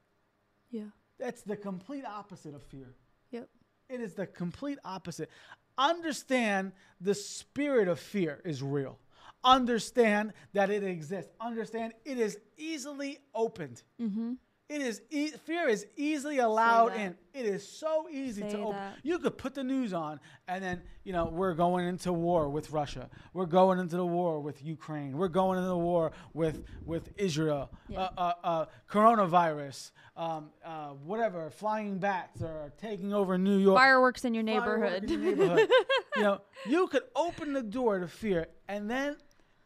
[0.69, 0.89] Yeah.
[1.19, 2.93] That's the complete opposite of fear.
[3.31, 3.49] Yep.
[3.89, 5.29] It is the complete opposite.
[5.77, 8.99] Understand the spirit of fear is real.
[9.43, 11.31] Understand that it exists.
[11.39, 13.83] Understand it is easily opened.
[14.01, 14.33] Mm-hmm.
[14.69, 17.15] It is e- fear is easily allowed in.
[17.33, 18.71] It is so easy to open.
[18.75, 18.95] that.
[19.01, 22.71] You could put the news on, and then you know we're going into war with
[22.71, 23.09] Russia.
[23.33, 25.17] We're going into the war with Ukraine.
[25.17, 27.71] We're going into the war with with Israel.
[27.87, 28.01] Yeah.
[28.01, 29.91] Uh, uh, uh, coronavirus.
[30.17, 31.49] Um, uh, whatever.
[31.49, 33.77] Flying bats are taking over New York.
[33.77, 35.03] Fireworks in your neighborhood.
[35.05, 35.69] in your neighborhood.
[36.17, 39.15] you know, you could open the door to fear, and then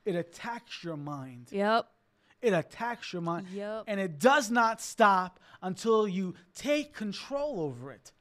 [0.06, 1.48] it attacks your mind.
[1.52, 1.88] yep.
[2.42, 3.48] It attacks your mind.
[3.54, 3.84] Yep.
[3.88, 8.12] And it does not stop until you take control over it.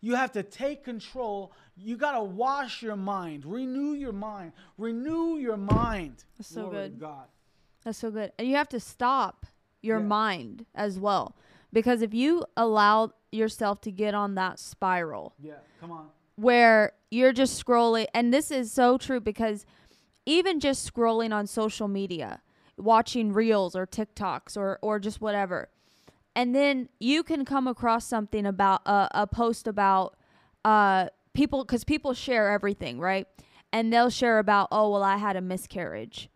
[0.00, 1.52] You have to take control.
[1.76, 6.24] You got to wash your mind, renew your mind, renew your mind.
[6.36, 7.00] That's so Glory good.
[7.00, 7.26] God.
[7.84, 8.32] That's so good.
[8.38, 9.46] And you have to stop
[9.82, 10.04] your Yeah.
[10.06, 11.34] mind as well.
[11.72, 16.08] Because if you allow yourself to get on that spiral Yeah, come on.
[16.36, 19.66] where you're just scrolling, and this is so true because
[20.26, 22.40] even just scrolling on social media,
[22.78, 25.68] watching reels or TikToks or, or just whatever,
[26.34, 30.16] and then you can come across something about uh, a post about
[30.64, 33.26] uh, people, because people share everything, right?
[33.72, 36.30] And they'll share about, oh, well, I had a miscarriage.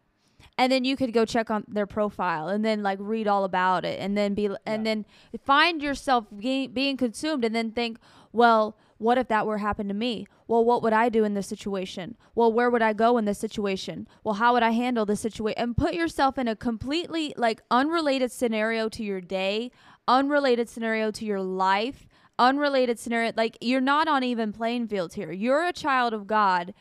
[0.58, 3.84] And then you could go check on their profile and then like read all about
[3.84, 5.06] it and then be and then
[5.44, 7.98] find yourself being, being consumed and then think
[8.32, 11.46] well what if that were happened to me well what would i do in this
[11.46, 15.20] situation well where would i go in this situation well how would i handle this
[15.20, 19.70] situation and put yourself in a completely like unrelated scenario to your day
[20.08, 22.06] unrelated scenario to your life
[22.38, 26.74] unrelated scenario like you're not on even playing fields here you're a child of god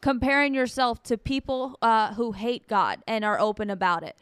[0.00, 4.16] comparing yourself to people uh, who hate God and are open about it.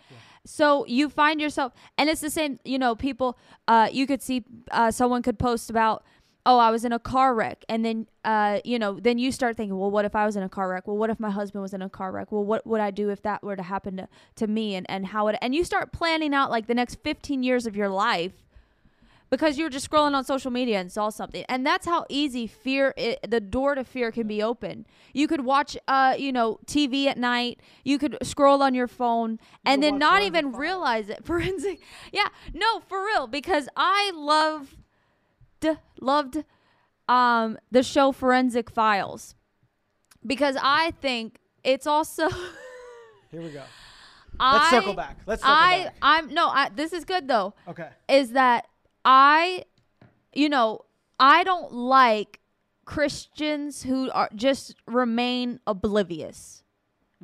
[0.47, 2.59] So you find yourself, and it's the same.
[2.65, 3.39] You know, people.
[3.67, 6.05] Uh, you could see uh, someone could post about,
[6.47, 9.57] oh, I was in a car wreck, and then, uh, you know, then you start
[9.57, 10.87] thinking, well, what if I was in a car wreck?
[10.87, 12.31] Well, what if my husband was in a car wreck?
[12.31, 14.75] Well, what would I do if that were to happen to, to me?
[14.75, 17.77] And and how would and you start planning out like the next fifteen years of
[17.77, 18.45] your life
[19.31, 22.95] because you're just scrolling on social media and saw something and that's how easy fear
[22.97, 27.07] i the door to fear can be open you could watch uh you know tv
[27.07, 31.81] at night you could scroll on your phone and then not even realize it forensic
[32.13, 34.77] yeah no for real because i love
[36.01, 36.45] loved
[37.09, 39.35] um the show forensic files
[40.27, 42.29] because i think it's also
[43.31, 43.63] Here we go.
[44.39, 45.19] I, Let's circle back.
[45.27, 45.95] Let's circle I back.
[46.03, 47.89] I'm no I this is good though Okay.
[48.09, 48.67] is that
[49.05, 49.65] I,
[50.33, 50.81] you know,
[51.21, 52.41] I don't like
[52.85, 56.64] Christians who are just remain oblivious.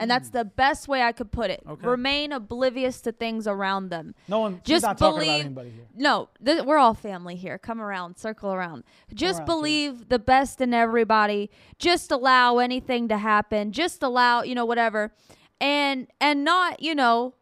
[0.01, 0.33] And that's mm.
[0.33, 1.63] the best way I could put it.
[1.69, 1.87] Okay.
[1.87, 4.15] Remain oblivious to things around them.
[4.29, 4.61] No one.
[4.65, 5.85] Just not talking about believe- anybody here.
[5.95, 7.59] No, th- we're all family here.
[7.59, 8.85] Come around, circle around.
[9.13, 11.51] Just around, believe the best in everybody.
[11.79, 13.73] Just allow anything to happen.
[13.73, 15.13] Just allow, you know, whatever.
[15.61, 17.35] And and not, you know,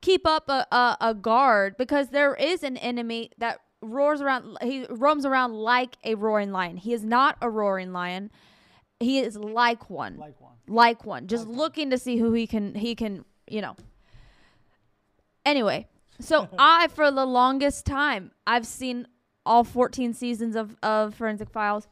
[0.00, 4.86] keep up a, a, a guard because there is an enemy that roars around he
[4.90, 6.76] roams around like a roaring lion.
[6.76, 8.30] He is not a roaring lion.
[9.00, 10.49] He is like one Like one.
[10.70, 11.26] Like one.
[11.26, 13.76] Just looking to see who he can he can you know.
[15.44, 15.86] Anyway
[16.20, 19.06] so i for the longest time i've seen
[19.44, 21.88] all 14 seasons of of forensic files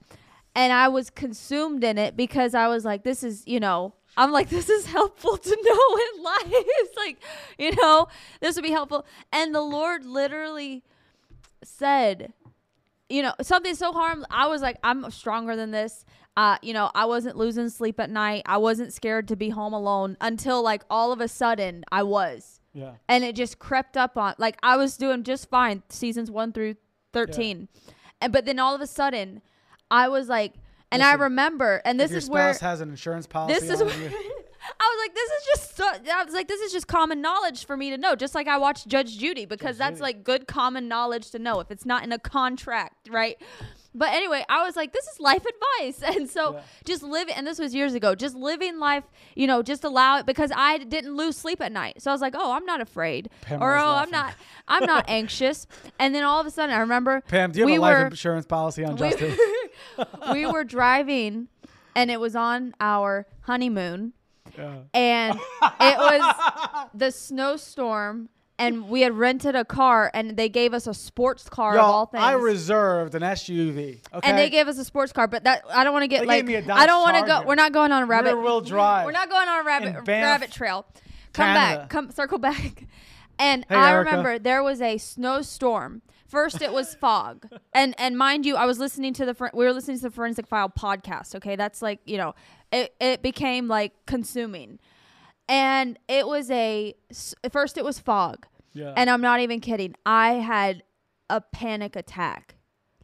[0.54, 4.30] and i was consumed in it because i was like this is you know i'm
[4.30, 6.42] like this is helpful to know in life.
[6.46, 7.18] It's like
[7.58, 8.08] you know
[8.40, 9.06] this would be helpful.
[9.32, 10.84] And the lord literally
[11.64, 12.32] said
[13.08, 16.04] you know something so harm i was like i'm stronger than this
[16.38, 19.72] uh you know i wasn't losing sleep at night i wasn't scared to be home
[19.74, 22.92] alone until like all of a sudden i was Yeah.
[23.08, 26.76] and it just crept up on like i was doing just fine seasons 1 through
[27.12, 27.68] 13
[28.20, 29.42] and but then all of a sudden
[29.90, 30.52] i was like
[30.92, 33.58] and i remember and this your is spouse where has an insurance policy.
[33.60, 34.12] this is where-
[34.80, 37.64] I was like, this is just so, I was like, this is just common knowledge
[37.64, 38.16] for me to know.
[38.16, 40.02] Just like I watched Judge Judy because Judge that's Judy.
[40.02, 43.40] like good common knowledge to know if it's not in a contract, right?
[43.98, 46.60] But anyway, I was like, this is life advice, and so Yeah.
[46.84, 47.28] just live.
[47.34, 48.14] And this was years ago.
[48.14, 52.00] Just living life, you know, just allow it because I didn't lose sleep at night.
[52.00, 54.34] So I was like, oh, I'm not afraid, Pam or oh, I'm not,
[54.68, 55.66] I'm not anxious.
[55.98, 57.98] And then all of a sudden, I remember Pam, do you have we a life
[57.98, 59.36] were, insurance policy on we- Justin?
[60.32, 61.48] we were driving
[61.96, 64.12] and it was on our honeymoon
[64.56, 64.76] Yeah.
[64.94, 65.34] and
[65.80, 66.34] it was
[66.94, 71.74] the snowstorm and we had rented a car and they gave us a sports car
[71.78, 74.00] of all things I reserved an SUV.
[74.14, 74.28] Okay.
[74.28, 76.26] and they gave us a sports car but that i don't want to get They
[76.26, 78.06] like gave me a Dodge i don't want to go we're not going on a
[78.06, 79.04] rabbit Rear-wheel drive.
[79.06, 80.86] we're not going on a rabbit Banff, rabbit trail
[81.32, 81.80] come Canada.
[81.82, 82.84] back come circle back
[83.38, 84.10] and Hey, i Erica.
[84.10, 88.78] remember there was a snowstorm first it was fog and and mind you i was
[88.78, 92.00] listening to the fr- we were listening to the forensic file podcast okay that's like
[92.06, 92.34] you know
[92.72, 94.78] it, it became like consuming
[95.48, 96.94] and it was a
[97.50, 98.46] first it was fog.
[98.74, 98.92] Yeah.
[98.96, 99.94] and i'm not even kidding.
[100.06, 100.82] I had
[101.30, 102.54] a panic attack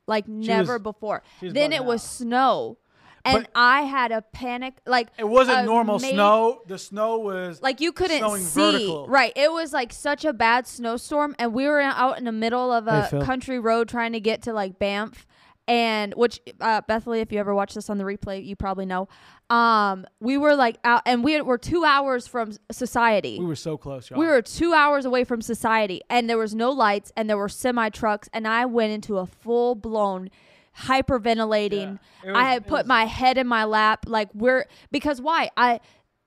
[0.07, 1.23] like never was- before.
[1.41, 2.79] then bugging it was snow.
[3.27, 6.63] And But- i had a panic like it wasn't normal ma- snow.
[6.67, 8.61] The snow was like you couldn't snowing see.
[8.61, 9.09] vertical.
[9.09, 9.33] right.
[9.35, 11.35] It was like such a bad snowstorm.
[11.39, 14.43] And we were out in the middle of a Hey, country road trying to get
[14.43, 15.27] to like banff
[15.67, 19.09] and which uh, bethany if you ever watch this on the replay you probably know
[19.51, 23.77] um we were like out and we were two hours from society we were so
[23.77, 24.19] close, y'all.
[24.19, 27.49] we were two hours away from society, and there was no lights, and there were
[27.49, 30.31] semi trucks, and I went into a full blown
[30.79, 31.99] hyperventilating.
[32.25, 32.33] Yeah.
[32.33, 35.81] Was- I had put was- my head in my lap, like we're because why I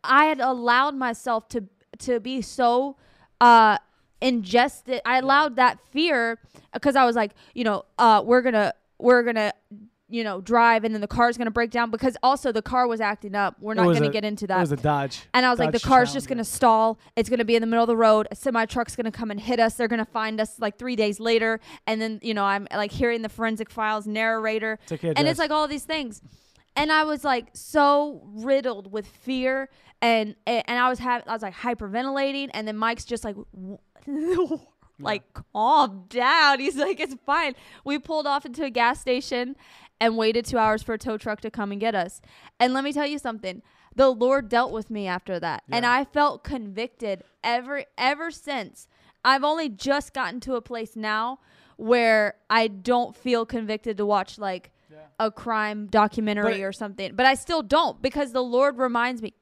[0.03, 1.65] I had allowed myself to
[1.99, 2.97] to be so
[3.41, 3.77] uh
[4.21, 5.01] ingested.
[5.05, 6.39] I allowed that fear
[6.73, 9.53] because I was like, you know, uh, we're gonna we're gonna
[10.09, 13.01] you know drive, and then the car's gonna break down because also the car was
[13.01, 13.55] acting up.
[13.59, 14.57] We're not gonna a- get into that.
[14.57, 15.23] It was a Dodge.
[15.33, 16.97] And I was like, the car's just gonna stall.
[17.15, 18.27] It's gonna be in the middle of the road.
[18.31, 19.75] A semi truck's gonna come and hit us.
[19.75, 21.59] They're gonna find us like three days later.
[21.85, 25.67] And then you know I'm like hearing the forensic files narrator, and it's like all
[25.67, 26.21] these things.
[26.75, 29.69] And I was like so riddled with fear,
[30.01, 33.35] and and I was having I was like hyperventilating, and then Mike's just like.
[34.99, 36.59] Like calm down.
[36.65, 37.53] He's like, it's fine.
[37.83, 39.55] We pulled off into a gas station
[39.99, 42.21] and waited two hours for a tow truck to come and get us.
[42.59, 43.61] And let me tell you something.
[43.95, 45.63] The Lord dealt with me after that.
[45.71, 48.87] And I felt convicted ever ever since.
[49.25, 51.39] I've only just gotten to a place now
[51.77, 54.97] where I don't feel convicted to watch like Yeah.
[55.19, 57.15] a crime documentary But- or something.
[57.15, 59.33] But I still don't because the Lord reminds me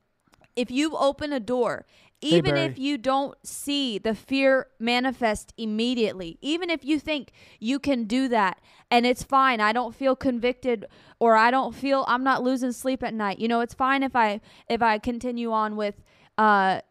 [0.56, 1.86] if you open a door,
[2.22, 2.66] even Barry.
[2.66, 8.28] if you don't see the fear manifest immediately, even if you think you can do
[8.30, 10.86] that and it's fine, I don't feel convicted
[11.20, 13.40] or I don't feel I'm not losing sleep at night.
[13.40, 16.04] You know, it's fine if I if I continue on with
[16.38, 16.82] uh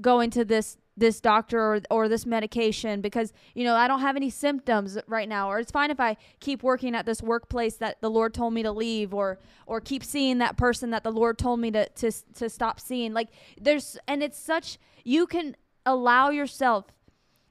[0.00, 4.14] going to this this doctor or, or this medication because you know I don't have
[4.14, 8.00] any symptoms right now or it's fine if I keep working at this workplace that
[8.02, 11.38] the Lord told me to leave or or keep seeing that person that the Lord
[11.38, 13.28] told me to to to stop seeing like
[13.58, 16.84] there's and it's such you can allow yourself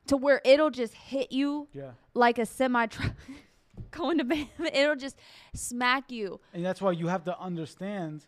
[0.07, 1.91] to where it'll just hit you Yeah.
[2.13, 3.13] like a semi truck
[3.91, 5.17] going to bed it'll just
[5.55, 8.25] smack you And that's why you have to understand.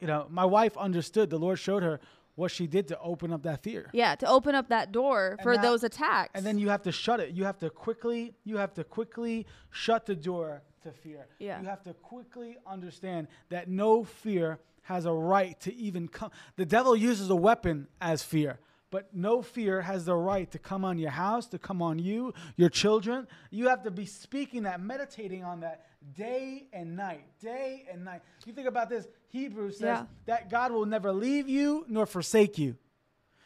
[0.00, 1.28] You know, my wife understood.
[1.30, 1.98] The Lord showed her
[2.38, 3.90] what she did to open up that fear.
[3.92, 6.82] yeah to open up that door And for that- those attacks And then you have
[6.82, 7.30] to shut it.
[7.38, 11.26] You have to quickly, you have to quickly shut the door to fear.
[11.40, 11.60] Yeah.
[11.60, 16.30] You have to quickly understand that no fear has a right to even come.
[16.56, 20.84] The devil uses a weapon as fear, but no fear has the right to come
[20.84, 23.26] on your house, to come on you, your children.
[23.50, 28.22] You have to be speaking that, meditating on that day and night, day and night.
[28.46, 29.06] You think about this.
[29.28, 30.06] Hebrews says Yeah.
[30.26, 32.76] that God will never leave you nor forsake you.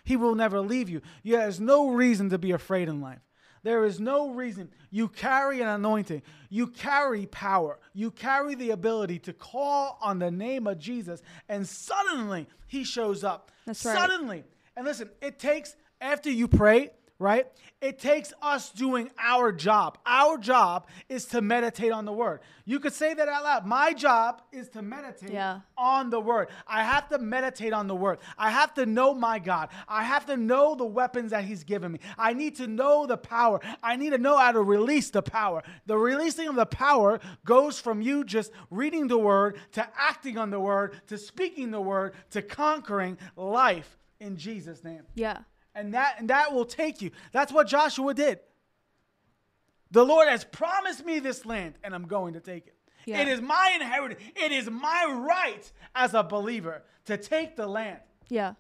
[0.05, 1.01] He will never leave you.
[1.23, 3.21] You there's no reason to be afraid in life.
[3.63, 4.71] There is no reason.
[4.91, 6.23] You carry an anointing.
[6.51, 7.79] You carry power.
[7.95, 13.23] You carry the ability to call on the name of Jesus, and suddenly he shows
[13.23, 13.53] up.
[13.65, 13.97] That's right.
[13.97, 14.45] Suddenly.
[14.77, 16.91] And listen, it takes, after you pray,
[17.23, 17.47] right?
[17.81, 19.99] It takes us doing our job.
[20.05, 22.41] Our job is to meditate on the word.
[22.65, 23.67] You could say that out loud.
[23.67, 25.61] My job is to meditate Yeah.
[25.77, 26.49] on the word.
[26.67, 28.19] I have to meditate on the word.
[28.37, 29.69] I have to know my God.
[29.89, 32.01] I have to know the weapons that he's given me.
[32.19, 33.61] I need to know the power.
[33.83, 35.63] I need to know how to release the power.
[35.87, 40.51] The releasing of the power goes from you just reading the word to acting on
[40.51, 45.03] the word to speaking the word to conquering life in Jesus name.
[45.15, 45.39] yeah
[45.75, 47.11] And that and that will take you.
[47.33, 48.41] That's what Joshua did.
[49.91, 52.75] The Lord has promised me this land, and I'm going to take it.
[53.05, 53.21] Yeah.
[53.21, 54.21] It is my inheritance.
[54.37, 57.99] It is my right as a believer to take the land.
[58.29, 58.55] yeah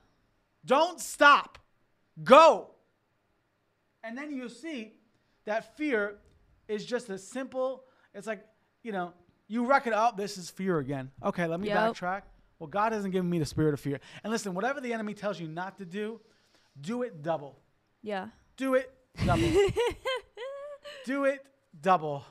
[0.65, 1.59] Don't stop.
[2.23, 2.71] Go.
[4.05, 4.95] And then you see
[5.45, 6.19] that fear
[6.69, 7.85] is just a simple,
[8.15, 8.45] it's like,
[8.83, 9.13] you know,
[9.49, 11.11] you reckon, oh, this is fear again.
[11.23, 11.95] Okay, let me Yep.
[11.95, 12.23] backtrack.
[12.59, 14.01] Well, God hasn't given me the spirit of fear.
[14.25, 16.21] And listen, whatever the enemy tells you not to do,
[16.81, 17.59] do it double.
[18.03, 18.91] yeah Do it
[19.27, 19.43] double.
[21.07, 21.45] do it
[21.81, 22.25] double.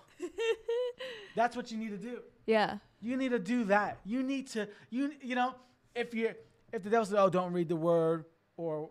[1.36, 2.20] That's what you need to do.
[2.46, 4.00] yeah You need to do that.
[4.06, 5.56] You need to you you know,
[5.96, 6.34] if you
[6.74, 8.26] if the devil says, "Oh, don't read the word,"
[8.58, 8.90] or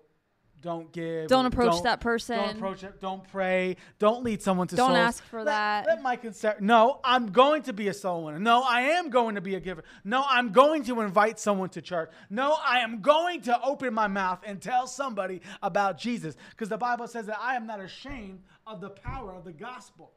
[0.60, 2.36] "Don't give," Don't approach that person.
[2.36, 3.00] Don't approach it.
[3.00, 3.76] Don't pray.
[3.98, 4.98] Don't lead someone to Don't souls.
[4.98, 5.86] ask for Let- that.
[5.86, 6.60] Let my consent.
[6.60, 8.38] No, I'm going to be a soul winner.
[8.38, 9.84] No, I am going to be a giver.
[10.04, 12.10] No, I'm going to invite someone to church.
[12.28, 16.78] No, I am going to open my mouth and tell somebody about Jesus, because the
[16.78, 20.12] Bible says that I am not ashamed of the power of the gospel.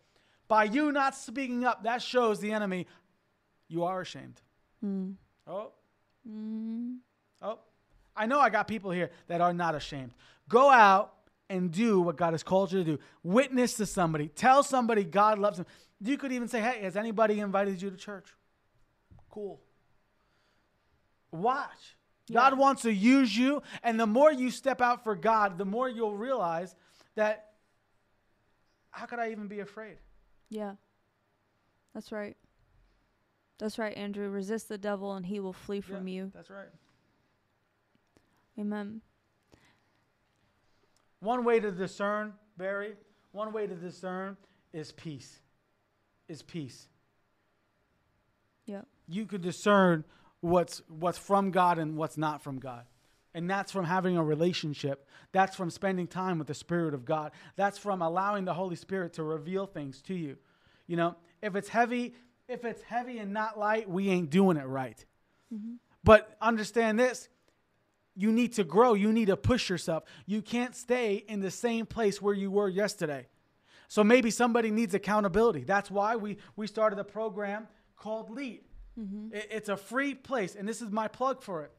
[0.47, 2.87] By you not speaking up, that shows the enemy
[3.69, 4.41] you are ashamed.
[4.81, 5.11] Hmm.
[5.47, 5.71] Oh.
[6.27, 6.95] Hmm.
[7.41, 7.59] Oh.
[8.15, 10.11] I know I got people here that are not ashamed.
[10.49, 11.13] Go out
[11.49, 12.99] and do what God has called you to do.
[13.23, 14.27] Witness to somebody.
[14.29, 15.65] Tell somebody God loves them.
[16.01, 18.27] You could even say, hey, has anybody invited you to church?
[19.29, 19.59] Cool.
[21.31, 21.97] Watch.
[22.31, 23.61] God wants to use you.
[23.83, 26.75] And the more you step out for God, the more you'll realize
[27.15, 27.51] that
[28.89, 29.97] how could I even be afraid?
[30.49, 30.73] Yeah.
[31.93, 32.37] That's right.
[33.59, 34.29] That's right, Andrew.
[34.29, 36.31] Resist the devil and he will flee from Yeah, you.
[36.33, 36.67] That's right.
[38.59, 39.01] Amen.
[41.19, 42.93] One way to discern, Barry,
[43.31, 44.37] one way to discern
[44.73, 45.39] is peace.
[46.27, 46.87] Is peace.
[48.65, 48.87] Yep.
[49.07, 50.03] You could discern
[50.41, 52.85] what's what's from God and what's not from God.
[53.33, 55.07] And that's from having a relationship.
[55.31, 57.31] That's from spending time with the Spirit of God.
[57.55, 60.37] That's from allowing the Holy Spirit to reveal things to you.
[60.85, 62.13] You know, if it's heavy,
[62.47, 65.03] if it's heavy and not light, we ain't doing it right.
[65.53, 65.75] Mm-hmm.
[66.03, 67.29] But understand this
[68.15, 68.93] you need to grow.
[68.93, 70.03] You need to push yourself.
[70.25, 73.27] You can't stay in the same place where you were yesterday.
[73.87, 75.63] So maybe somebody needs accountability.
[75.63, 78.61] That's why we, we started a program called Lead.
[78.99, 79.33] Mm-hmm.
[79.35, 81.71] It- it's a free place, and this is my plug for it.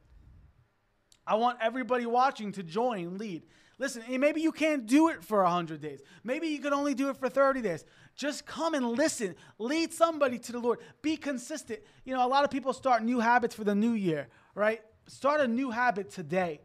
[1.27, 3.43] I want everybody watching to join Lead.
[3.77, 5.99] Listen, maybe you can't do it for 100 days.
[6.23, 7.83] Maybe you can only do it for 30 days.
[8.15, 9.35] Just come and listen.
[9.59, 10.79] Lead somebody to the Lord.
[11.01, 11.81] Be consistent.
[12.05, 14.81] You know, a lot of people start new habits for the new year, right?
[15.07, 16.61] Start a new habit today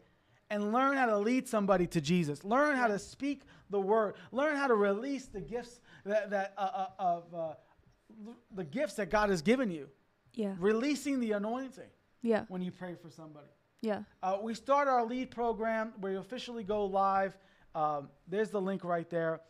[0.48, 2.44] and learn how to lead somebody to Jesus.
[2.44, 4.14] Learn how to speak the word.
[4.32, 7.52] Learn how to release the gifts that, that uh, uh, of uh,
[8.54, 9.88] the gifts that God has given you.
[10.34, 10.54] Yeah.
[10.58, 11.88] Releasing the anointing
[12.22, 12.44] Yeah.
[12.48, 13.46] when you pray for somebody.
[13.82, 14.02] Yeah.
[14.22, 15.92] Uh, we start our lead program.
[16.00, 17.36] We officially go live.
[17.74, 19.40] Um, there's the link right there.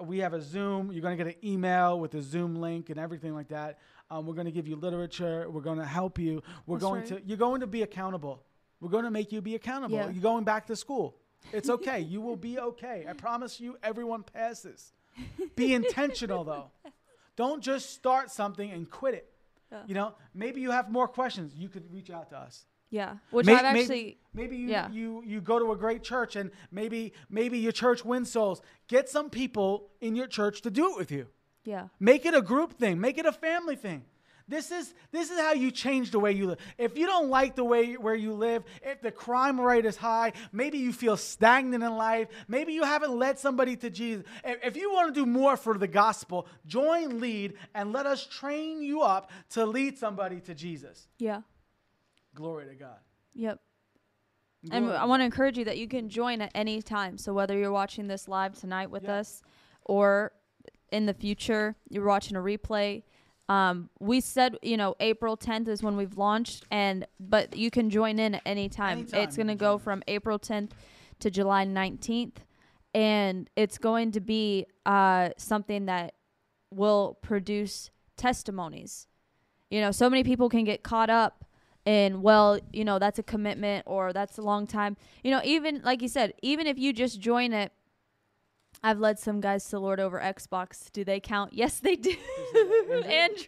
[0.00, 0.90] We have a Zoom.
[0.92, 3.78] You're going to get an email with a Zoom link and everything like that.
[4.12, 5.48] Um, we're going to give you literature.
[5.48, 6.42] We're going to help you.
[6.66, 7.08] We're That's going right.
[7.08, 7.22] to.
[7.24, 8.42] You're going to be accountable.
[8.78, 9.96] We're going to make you be accountable.
[9.96, 10.10] Yeah.
[10.10, 11.16] You're going back to school.
[11.50, 12.00] It's okay.
[12.00, 13.06] you will be okay.
[13.08, 13.78] I promise you.
[13.82, 14.92] Everyone passes.
[15.56, 16.70] Be intentional though.
[17.36, 19.32] Don't just start something and quit it.
[19.70, 19.82] Yeah.
[19.86, 21.54] You know, maybe you have more questions.
[21.56, 22.66] You could reach out to us.
[22.90, 23.14] Yeah.
[23.30, 24.90] Which May- I've actually maybe you, yeah.
[24.90, 28.60] you you go to a great church and maybe maybe your church wins souls.
[28.88, 31.28] Get some people in your church to do it with you.
[31.64, 31.88] Yeah.
[32.00, 33.00] Make it a group thing.
[33.00, 34.04] Make it a family thing.
[34.48, 36.58] This is this is how you change the way you live.
[36.76, 40.32] If you don't like the way where you live, if the crime rate is high,
[40.52, 44.24] maybe you feel stagnant in life, maybe you haven't led somebody to Jesus.
[44.44, 48.82] If, you want to do more for the gospel, join Lead and let us train
[48.82, 51.08] you up to lead somebody to Jesus.
[51.18, 51.42] Yeah.
[52.34, 52.98] Glory to God.
[53.34, 53.60] Yep.
[54.70, 57.18] And I want to encourage you that you can join at any time.
[57.18, 59.16] So whether you're watching this live tonight with Yeah.
[59.16, 59.42] us
[59.84, 60.32] or
[60.92, 63.02] in the future you're watching a replay,
[63.48, 67.90] um, we said you know April 10th is when we've launched, and but you can
[67.90, 68.98] join in at any time.
[68.98, 70.70] Anytime It's going to go from April 10th
[71.20, 72.36] to July 19th,
[72.94, 76.14] and it's going to be uh, something that
[76.70, 79.06] will produce testimonies.
[79.70, 81.44] You know, so many people can get caught up
[81.84, 84.96] in, well, you know, that's a commitment or that's a long time.
[85.24, 87.72] You know, even like you said, even if you just join it,
[88.82, 90.90] I've led some guys to Lord over Xbox.
[90.92, 91.52] Do they count?
[91.62, 92.14] Yes, they do.
[93.04, 93.46] Andrew?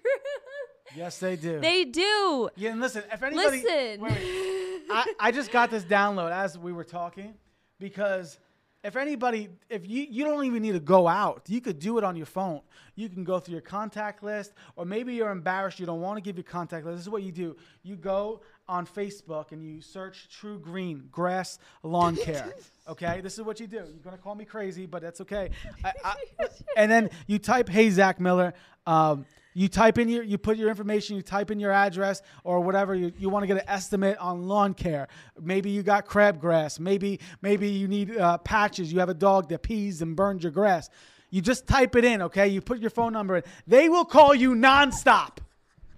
[0.94, 1.58] Yes, they do.
[1.58, 2.50] they do.
[2.54, 4.00] yeah, and listen, if anybody Listen.
[4.00, 4.82] Wait, wait.
[4.90, 7.34] I, I just got this download as we were talking
[7.80, 8.38] because
[8.84, 12.04] if anybody if you you don't even need to go out you could do it
[12.04, 12.60] on your phone
[12.94, 16.20] you can go through your contact list or maybe you're embarrassed you don't want to
[16.20, 19.80] give your contact list this is what you do you go on facebook and you
[19.80, 22.54] search TruGreen grass lawn care
[22.88, 25.50] okay this is what you do you're going to call me crazy but that's okay
[25.84, 26.14] I, I,
[26.76, 28.54] and then you type hey zach miller
[28.86, 32.60] um, you type in your, you put your information, you type in your address or
[32.60, 32.94] whatever.
[32.94, 35.06] You, you want to get an estimate on lawn care.
[35.40, 36.80] Maybe you got crabgrass.
[36.80, 38.92] Maybe maybe you need uh, patches.
[38.92, 40.90] You have a dog that pees and burns your grass.
[41.30, 42.48] You just type it in, okay?
[42.48, 43.42] You put your phone number in.
[43.66, 45.38] They will call you nonstop,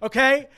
[0.02, 0.48] okay?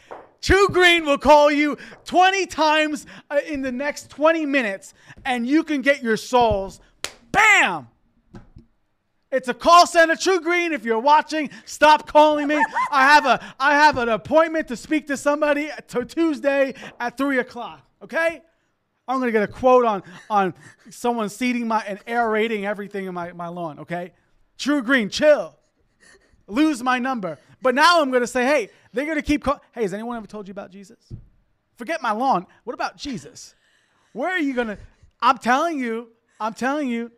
[0.41, 5.83] TruGreen will call you 20 times uh, in the next 20 minutes, and you can
[5.83, 6.81] get your souls.
[7.33, 7.89] Bam!
[9.31, 10.73] It's a call center, TruGreen.
[10.73, 12.57] If you're watching, stop calling me.
[12.91, 17.39] I have a I have an appointment to speak to somebody to Tuesday at three
[17.39, 17.87] o'clock.
[18.03, 18.41] Okay?
[19.07, 20.55] I'm gonna get a quote on on
[20.89, 24.13] someone seeding my and aerating everything in my, my lawn, okay?
[24.59, 25.55] TruGreen, chill.
[26.47, 27.39] Lose my number.
[27.61, 30.49] But now I'm gonna say, hey, they're gonna keep call- Hey, has anyone ever told
[30.49, 30.99] you about Jesus?
[31.77, 32.47] Forget my lawn.
[32.65, 33.55] What about Jesus?
[34.13, 34.79] Where are you gonna
[35.21, 37.11] I'm telling you, I'm telling you,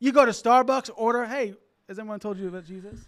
[0.00, 1.54] you go to Starbucks, order, hey,
[1.88, 3.06] has anyone told you about Jesus?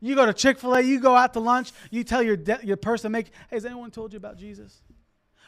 [0.00, 0.80] You go to Chick Fil A.
[0.80, 1.72] You go out to lunch.
[1.90, 3.26] You tell your de- your person make.
[3.50, 4.80] Hey, has anyone told you about Jesus?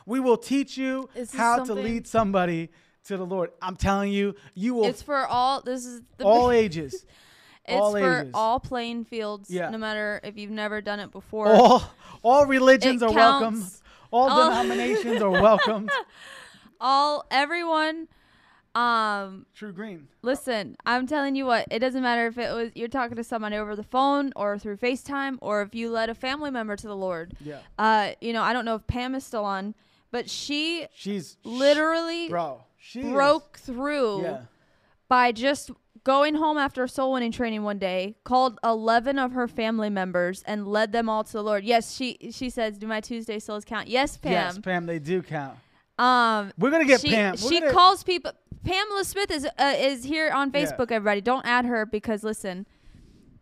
[0.07, 2.71] We will teach you how to lead somebody
[3.05, 3.51] to the Lord.
[3.63, 5.61] I'm telling you, you will It's for all.
[5.61, 7.07] This is the all ages,
[7.71, 8.31] It's all for ages.
[8.35, 9.51] all playing fields.
[9.51, 9.71] Yeah.
[9.71, 11.49] No matter if you've never done it before.
[11.49, 11.83] all
[12.23, 13.65] all religions It are welcome.
[14.13, 15.89] All All- denominations are welcome.
[16.81, 18.09] all everyone.
[18.75, 19.47] Um.
[19.59, 20.05] TruGreen.
[20.23, 21.67] Listen, I'm telling you what.
[21.73, 24.77] It doesn't matter if it was you're talking to someone over the phone or through
[24.77, 27.35] FaceTime or if you led a family member to the Lord.
[27.41, 28.13] Yeah, Uh.
[28.21, 29.75] You know, I don't know if Pam is still on,
[30.13, 32.63] but she she's literally bro.
[32.79, 34.23] She is- broke through.
[34.23, 34.41] yeah,
[35.09, 35.73] by just
[36.05, 40.67] going home after soul winning training one day, called 11 of her family members and
[40.67, 41.65] led them all to the Lord.
[41.65, 44.33] Yes, she she says, "Do my Tuesday souls count?" Yes, Pam.
[44.33, 44.87] yes, Pam.
[44.87, 45.59] They do count.
[45.99, 47.33] Um We're gonna get she, Pam.
[47.43, 48.33] We're she gonna- calls people
[48.65, 50.61] Pamela Smith is uh, is here on Yeah.
[50.65, 51.21] Facebook everybody.
[51.21, 52.67] Don't add her because listen,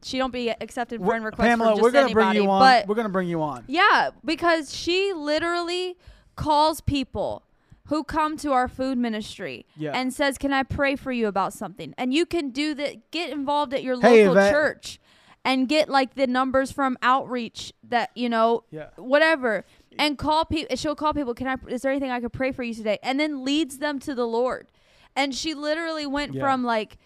[0.02, 1.74] she don't be accepted friend requests Pamela.
[1.80, 2.38] we're gonna anybody.
[2.38, 2.60] bring you on.
[2.60, 3.64] But we're gonna bring you on.
[3.66, 5.96] yeah, because she literally
[6.36, 7.42] calls people
[7.88, 9.92] who come to our food ministry Yeah.
[9.94, 13.10] and says, "Can I pray for you about something?" And you can do that.
[13.10, 14.52] Get involved at your Hey, local Yvette.
[14.52, 15.00] church
[15.44, 18.88] and get like the numbers from outreach that you know, Yeah.
[18.96, 19.64] whatever,
[19.98, 20.76] and call people.
[20.76, 21.34] She'll call people.
[21.34, 21.56] Can I?
[21.68, 22.98] Is there anything I could pray for you today?
[23.02, 24.68] And then leads them to the Lord.
[25.16, 26.42] And she literally went Yeah.
[26.42, 26.96] from like,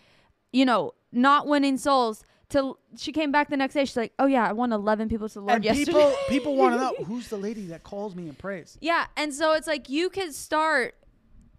[0.53, 2.25] you know, not winning souls.
[2.53, 3.85] To, she came back the next day.
[3.85, 6.57] She's like, "Oh yeah, I won 11 people to the Lord And yesterday." people people
[6.57, 8.79] want to know who's the lady that calls me and prays.
[8.81, 10.95] Yeah, and so it's like you can start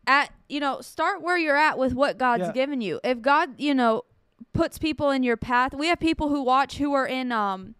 [0.07, 2.51] at you know start where you're at with what God's Yeah.
[2.53, 2.99] given you.
[3.03, 4.03] If God you know
[4.53, 7.75] puts people in your path, we have people who watch who are in um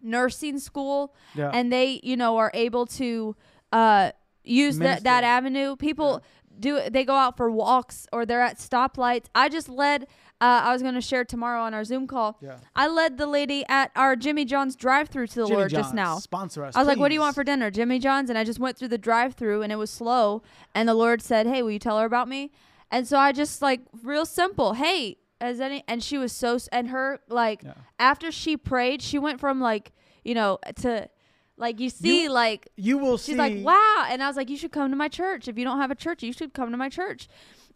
[0.00, 1.50] nursing school Yeah.
[1.52, 3.34] and they you know are able to
[3.72, 4.12] uh
[4.44, 5.76] use that that avenue.
[5.76, 6.22] People
[6.58, 9.26] do they go out for walks or they're at stoplights.
[9.34, 10.06] I just led
[10.40, 12.38] uh, I was going to share tomorrow on our Zoom call.
[12.40, 12.58] Yeah.
[12.76, 15.94] I led the lady at our Jimmy John's drive-through to the Jimmy Lord John's, just
[15.94, 16.18] now.
[16.18, 16.76] Sponsor us.
[16.76, 18.76] I was like, "What do you want for dinner, Jimmy John's?" And I just went
[18.78, 20.42] through the drive-through, and it was slow.
[20.74, 22.52] And the Lord said, "Hey, will you tell her about me?"
[22.90, 26.88] And so I just like real simple, "Hey, as any?" And she was so, and
[26.90, 27.74] her like Yeah.
[27.98, 29.92] after she prayed, she went from like
[30.24, 31.08] you know to
[31.56, 33.34] like you see You- like You will she's see.
[33.34, 35.48] like, "Wow!" And I was like, "You should come to my church.
[35.48, 37.28] If you don't have a church, you should come to my church."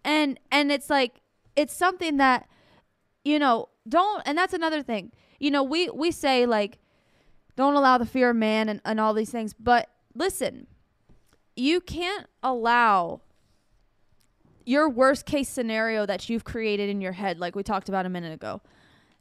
[0.05, 1.21] And and it's like
[1.57, 2.49] it's something that
[3.25, 5.13] you know don't and that's another thing.
[5.39, 6.79] You know we we say like
[7.57, 10.67] don't allow the fear of man and, and all these things but listen
[11.57, 13.21] you can't allow
[14.65, 18.09] your worst case scenario that you've created in your head like we talked about a
[18.09, 18.61] minute ago.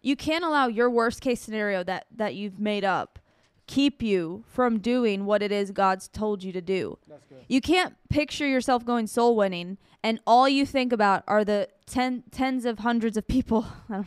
[0.02, 3.20] You can't allow your worst case scenario that that you've made up
[3.72, 6.98] keep you from doing what it is god's told you to do.
[7.08, 7.46] That's good.
[7.48, 12.24] you can't picture yourself going soul winning and all you think about are the ten,
[12.32, 14.04] tens of hundreds of people know,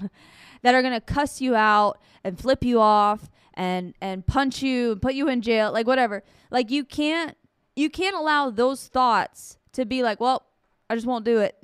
[0.60, 4.92] that are going to cuss you out and flip you off and and punch you
[4.92, 6.22] and put you in jail like whatever.
[6.50, 7.34] Like you can't
[7.74, 10.44] you can't allow those thoughts to be like well
[10.90, 11.56] i just won't do it.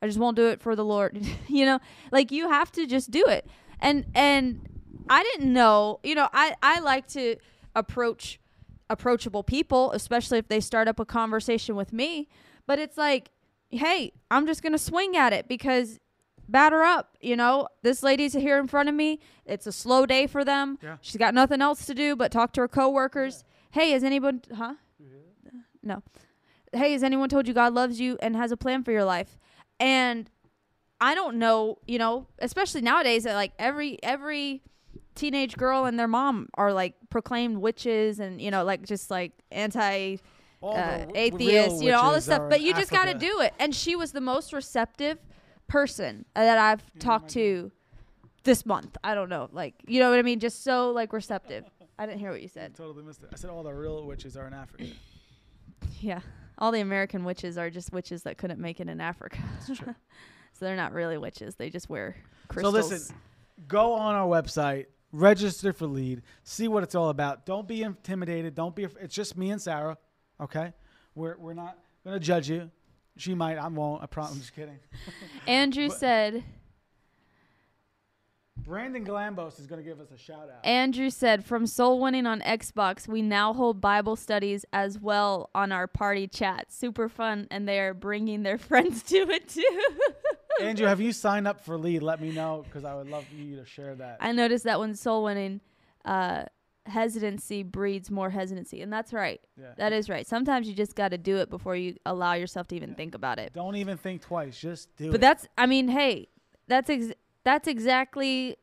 [0.00, 1.20] I just won't do it for the lord.
[1.48, 1.78] You know?
[2.10, 3.46] Like you have to just do it.
[3.80, 4.69] And and
[5.08, 7.36] i didn't know you know i i like to
[7.74, 8.40] approach
[8.90, 12.28] approachable people, especially if they start up a conversation with me.
[12.66, 13.30] But it's like,
[13.70, 15.98] hey, I'm just gonna swing at it because
[16.48, 17.16] batter up.
[17.20, 19.20] You know, this lady's here in front of me.
[19.46, 20.78] It's a slow day for them.
[20.82, 20.96] Yeah.
[21.00, 23.44] She's got nothing else to do but talk to her coworkers.
[23.70, 24.42] Hey, has anyone?
[24.54, 24.74] Huh?
[25.02, 25.58] Mm-hmm.
[25.82, 26.02] No.
[26.72, 29.38] Hey, has anyone told you God loves you and has a plan for your life?
[29.78, 30.28] And
[31.00, 34.62] I don't know, you know, especially nowadays that like every every
[35.20, 39.32] teenage girl and their mom are like proclaimed witches and you know like just like
[39.52, 40.16] anti
[40.62, 42.50] uh, the atheists, you know, all this stuff.
[42.50, 43.54] But you just got to do it.
[43.58, 45.18] And she was the most receptive
[45.68, 47.70] person that I've talked to
[48.44, 48.96] this month.
[49.02, 50.40] I don't know, like you know what I mean?
[50.40, 51.64] Just so like receptive.
[51.98, 52.72] I didn't hear what you said.
[52.74, 53.28] I Totally missed it.
[53.32, 54.84] I said all the real witches are in Africa.
[56.02, 56.20] Yeah,
[56.58, 59.38] all the American witches are just witches that couldn't make it in Africa.
[60.52, 61.54] So they're not really witches.
[61.54, 62.16] They just wear
[62.48, 62.74] crystals.
[62.74, 63.16] so listen,
[63.68, 67.46] go on our website, register for lead, see what it's all about.
[67.46, 68.54] Don't be intimidated.
[68.54, 68.84] Don't be.
[69.00, 69.96] It's just me and Sarah.
[70.40, 70.72] Okay,
[71.14, 72.70] we're we're not gonna judge you.
[73.16, 73.58] She might.
[73.58, 74.02] I won't.
[74.02, 74.32] I promise.
[74.32, 74.78] I'm just kidding.
[75.46, 76.44] Andrew But- said,
[78.64, 80.64] Brandon Glambos is going to give us a shout out.
[80.64, 85.72] Andrew said, from soul winning on Xbox, we now hold Bible studies as well on
[85.72, 86.72] our party chat.
[86.72, 89.80] Super fun, and they are bringing their friends to it too.
[90.60, 92.02] Andrew, have you signed up for Lead?
[92.02, 94.18] Let me know because I would love you to share that.
[94.20, 95.60] I noticed that when soul winning,
[96.04, 96.44] uh,
[96.86, 99.40] hesitancy breeds more hesitancy, and that's right.
[99.58, 99.68] yeah.
[99.78, 100.26] That is right.
[100.26, 102.96] Sometimes you just got to do it before you allow yourself to even Yeah.
[102.96, 103.52] think about it.
[103.54, 104.58] Don't even think twice.
[104.60, 105.12] Just do But it.
[105.12, 106.28] But that's, I mean, hey,
[106.68, 107.12] that's ex-
[107.50, 108.56] that's exactly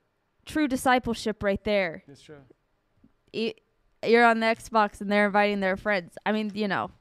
[0.45, 2.03] true discipleship right there.
[2.07, 2.37] That's true.
[3.33, 3.53] Y-
[4.05, 6.17] You're on the Xbox and they're inviting their friends.
[6.25, 6.91] I mean, you know,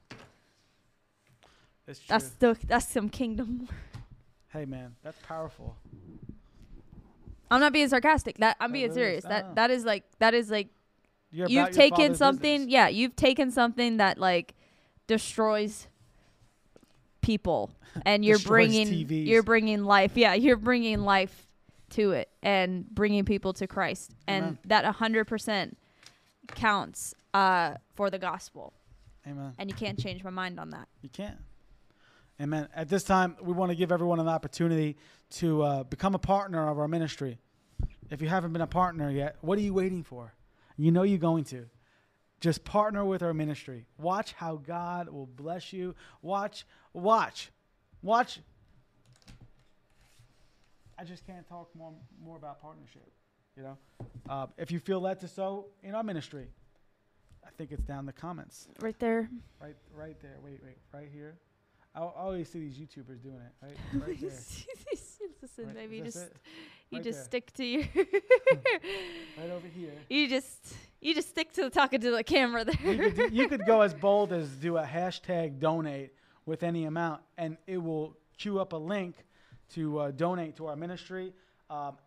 [1.87, 2.05] It's true.
[2.09, 3.69] that's the that's some kingdom.
[4.49, 5.77] hey, man, that's powerful.
[7.49, 8.37] I'm not being sarcastic.
[8.39, 9.23] That I'm That being really serious.
[9.23, 10.67] That that is like that is like
[11.31, 12.57] You're you've taken something.
[12.65, 12.73] business.
[12.73, 14.53] Yeah, you've taken something that like
[15.07, 15.87] destroys
[17.21, 17.71] people,
[18.05, 19.27] and you're bringing TVs.
[19.27, 20.11] you're bringing life.
[20.15, 21.46] Yeah, you're bringing life
[21.91, 24.59] to it and bringing people to Christ, and Amen.
[24.65, 25.77] that hundred percent
[26.55, 28.73] counts uh, for the gospel.
[29.25, 29.53] Amen.
[29.57, 30.87] And you can't change my mind on that.
[31.01, 31.37] You can't.
[32.39, 32.67] Amen.
[32.75, 34.95] At this time, we want to give everyone an opportunity
[35.31, 37.39] to uh, become a partner of our ministry.
[38.09, 40.33] If you haven't been a partner yet, what are you waiting for?
[40.77, 41.65] You know you're going to.
[42.39, 43.87] Just partner with our ministry.
[43.97, 45.95] Watch how God will bless you.
[46.21, 47.49] Watch, watch,
[48.03, 48.39] watch.
[50.99, 51.93] I just can't talk more
[52.23, 53.09] more about partnership.
[53.55, 53.77] You know,
[54.29, 56.47] uh, if you feel led to sow in our ministry,
[57.45, 58.67] I think it's down in the comments.
[58.81, 59.29] Right there.
[59.61, 60.37] Right, right there.
[60.43, 61.35] Wait, wait, right here.
[61.95, 63.65] I, always see these YouTubers doing it.
[63.65, 64.29] Right, right there.
[65.41, 66.35] Listen, Right, you just it.
[66.91, 67.25] you Right just there.
[67.25, 69.93] stick to your Right over here.
[70.09, 72.75] you just you just stick to the talking to the camera there.
[72.93, 76.13] You could, do, you could go as bold as do a hashtag donate
[76.45, 79.15] with any amount, and it will queue up a link
[79.73, 81.33] to uh, donate to our ministry.
[81.69, 81.97] Um,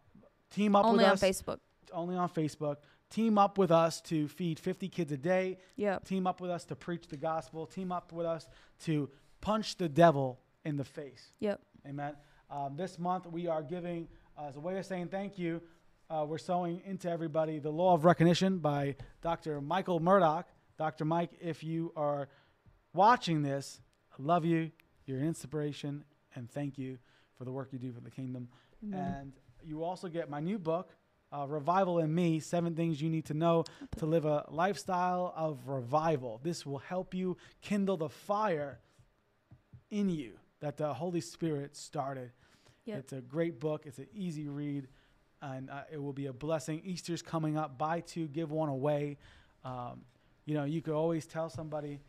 [0.51, 1.23] team up with Only with on us.
[1.23, 1.59] Facebook.
[1.93, 2.77] Only on Facebook.
[3.11, 5.59] Team up with us to feed 50 kids a day.
[5.77, 6.05] Yep.
[6.05, 7.67] Team up with us to preach the gospel.
[7.67, 8.49] Team up with us
[8.85, 11.33] to punch the devil in the face.
[11.41, 11.61] Yep.
[11.89, 12.15] Amen.
[12.51, 14.07] Um, this month we are giving,
[14.39, 15.61] uh, as a way of saying thank you,
[16.09, 19.61] uh, we're sowing into everybody the Law of Recognition by Dr.
[19.61, 20.47] Michael Murdock.
[20.77, 21.05] Dr.
[21.05, 22.29] Mike, if you are
[22.95, 23.81] watching this,
[24.13, 24.71] I love you.
[25.07, 26.05] You're an inspiration,
[26.35, 26.99] and thank you
[27.41, 28.47] for the work you do for the kingdom.
[28.85, 29.17] Amen.
[29.19, 29.33] And
[29.65, 30.91] you also get my new book,
[31.33, 33.65] uh, Revival in Me Seven Things You Need to Know
[33.97, 36.39] to Live a Lifestyle of Revival.
[36.43, 38.79] This will help you kindle the fire
[39.91, 42.31] in you that the Holy Spirit started.
[42.85, 42.99] Yep.
[42.99, 44.89] It's a great book, it's an easy read,
[45.41, 46.83] and uh, it will be a blessing.
[46.85, 47.79] Easter's coming up.
[47.79, 49.17] Buy two, give one away.
[49.65, 50.03] Um,
[50.45, 52.01] you know, you could always tell somebody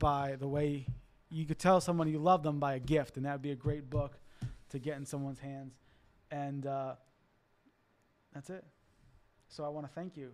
[0.00, 0.86] by the way
[1.30, 3.56] you could tell someone you love them by a gift, and that would be a
[3.56, 4.18] great book
[4.70, 5.74] to get in someone's hands.
[6.30, 6.94] And uh,
[8.34, 8.64] that's it.
[9.48, 10.32] So I want to thank you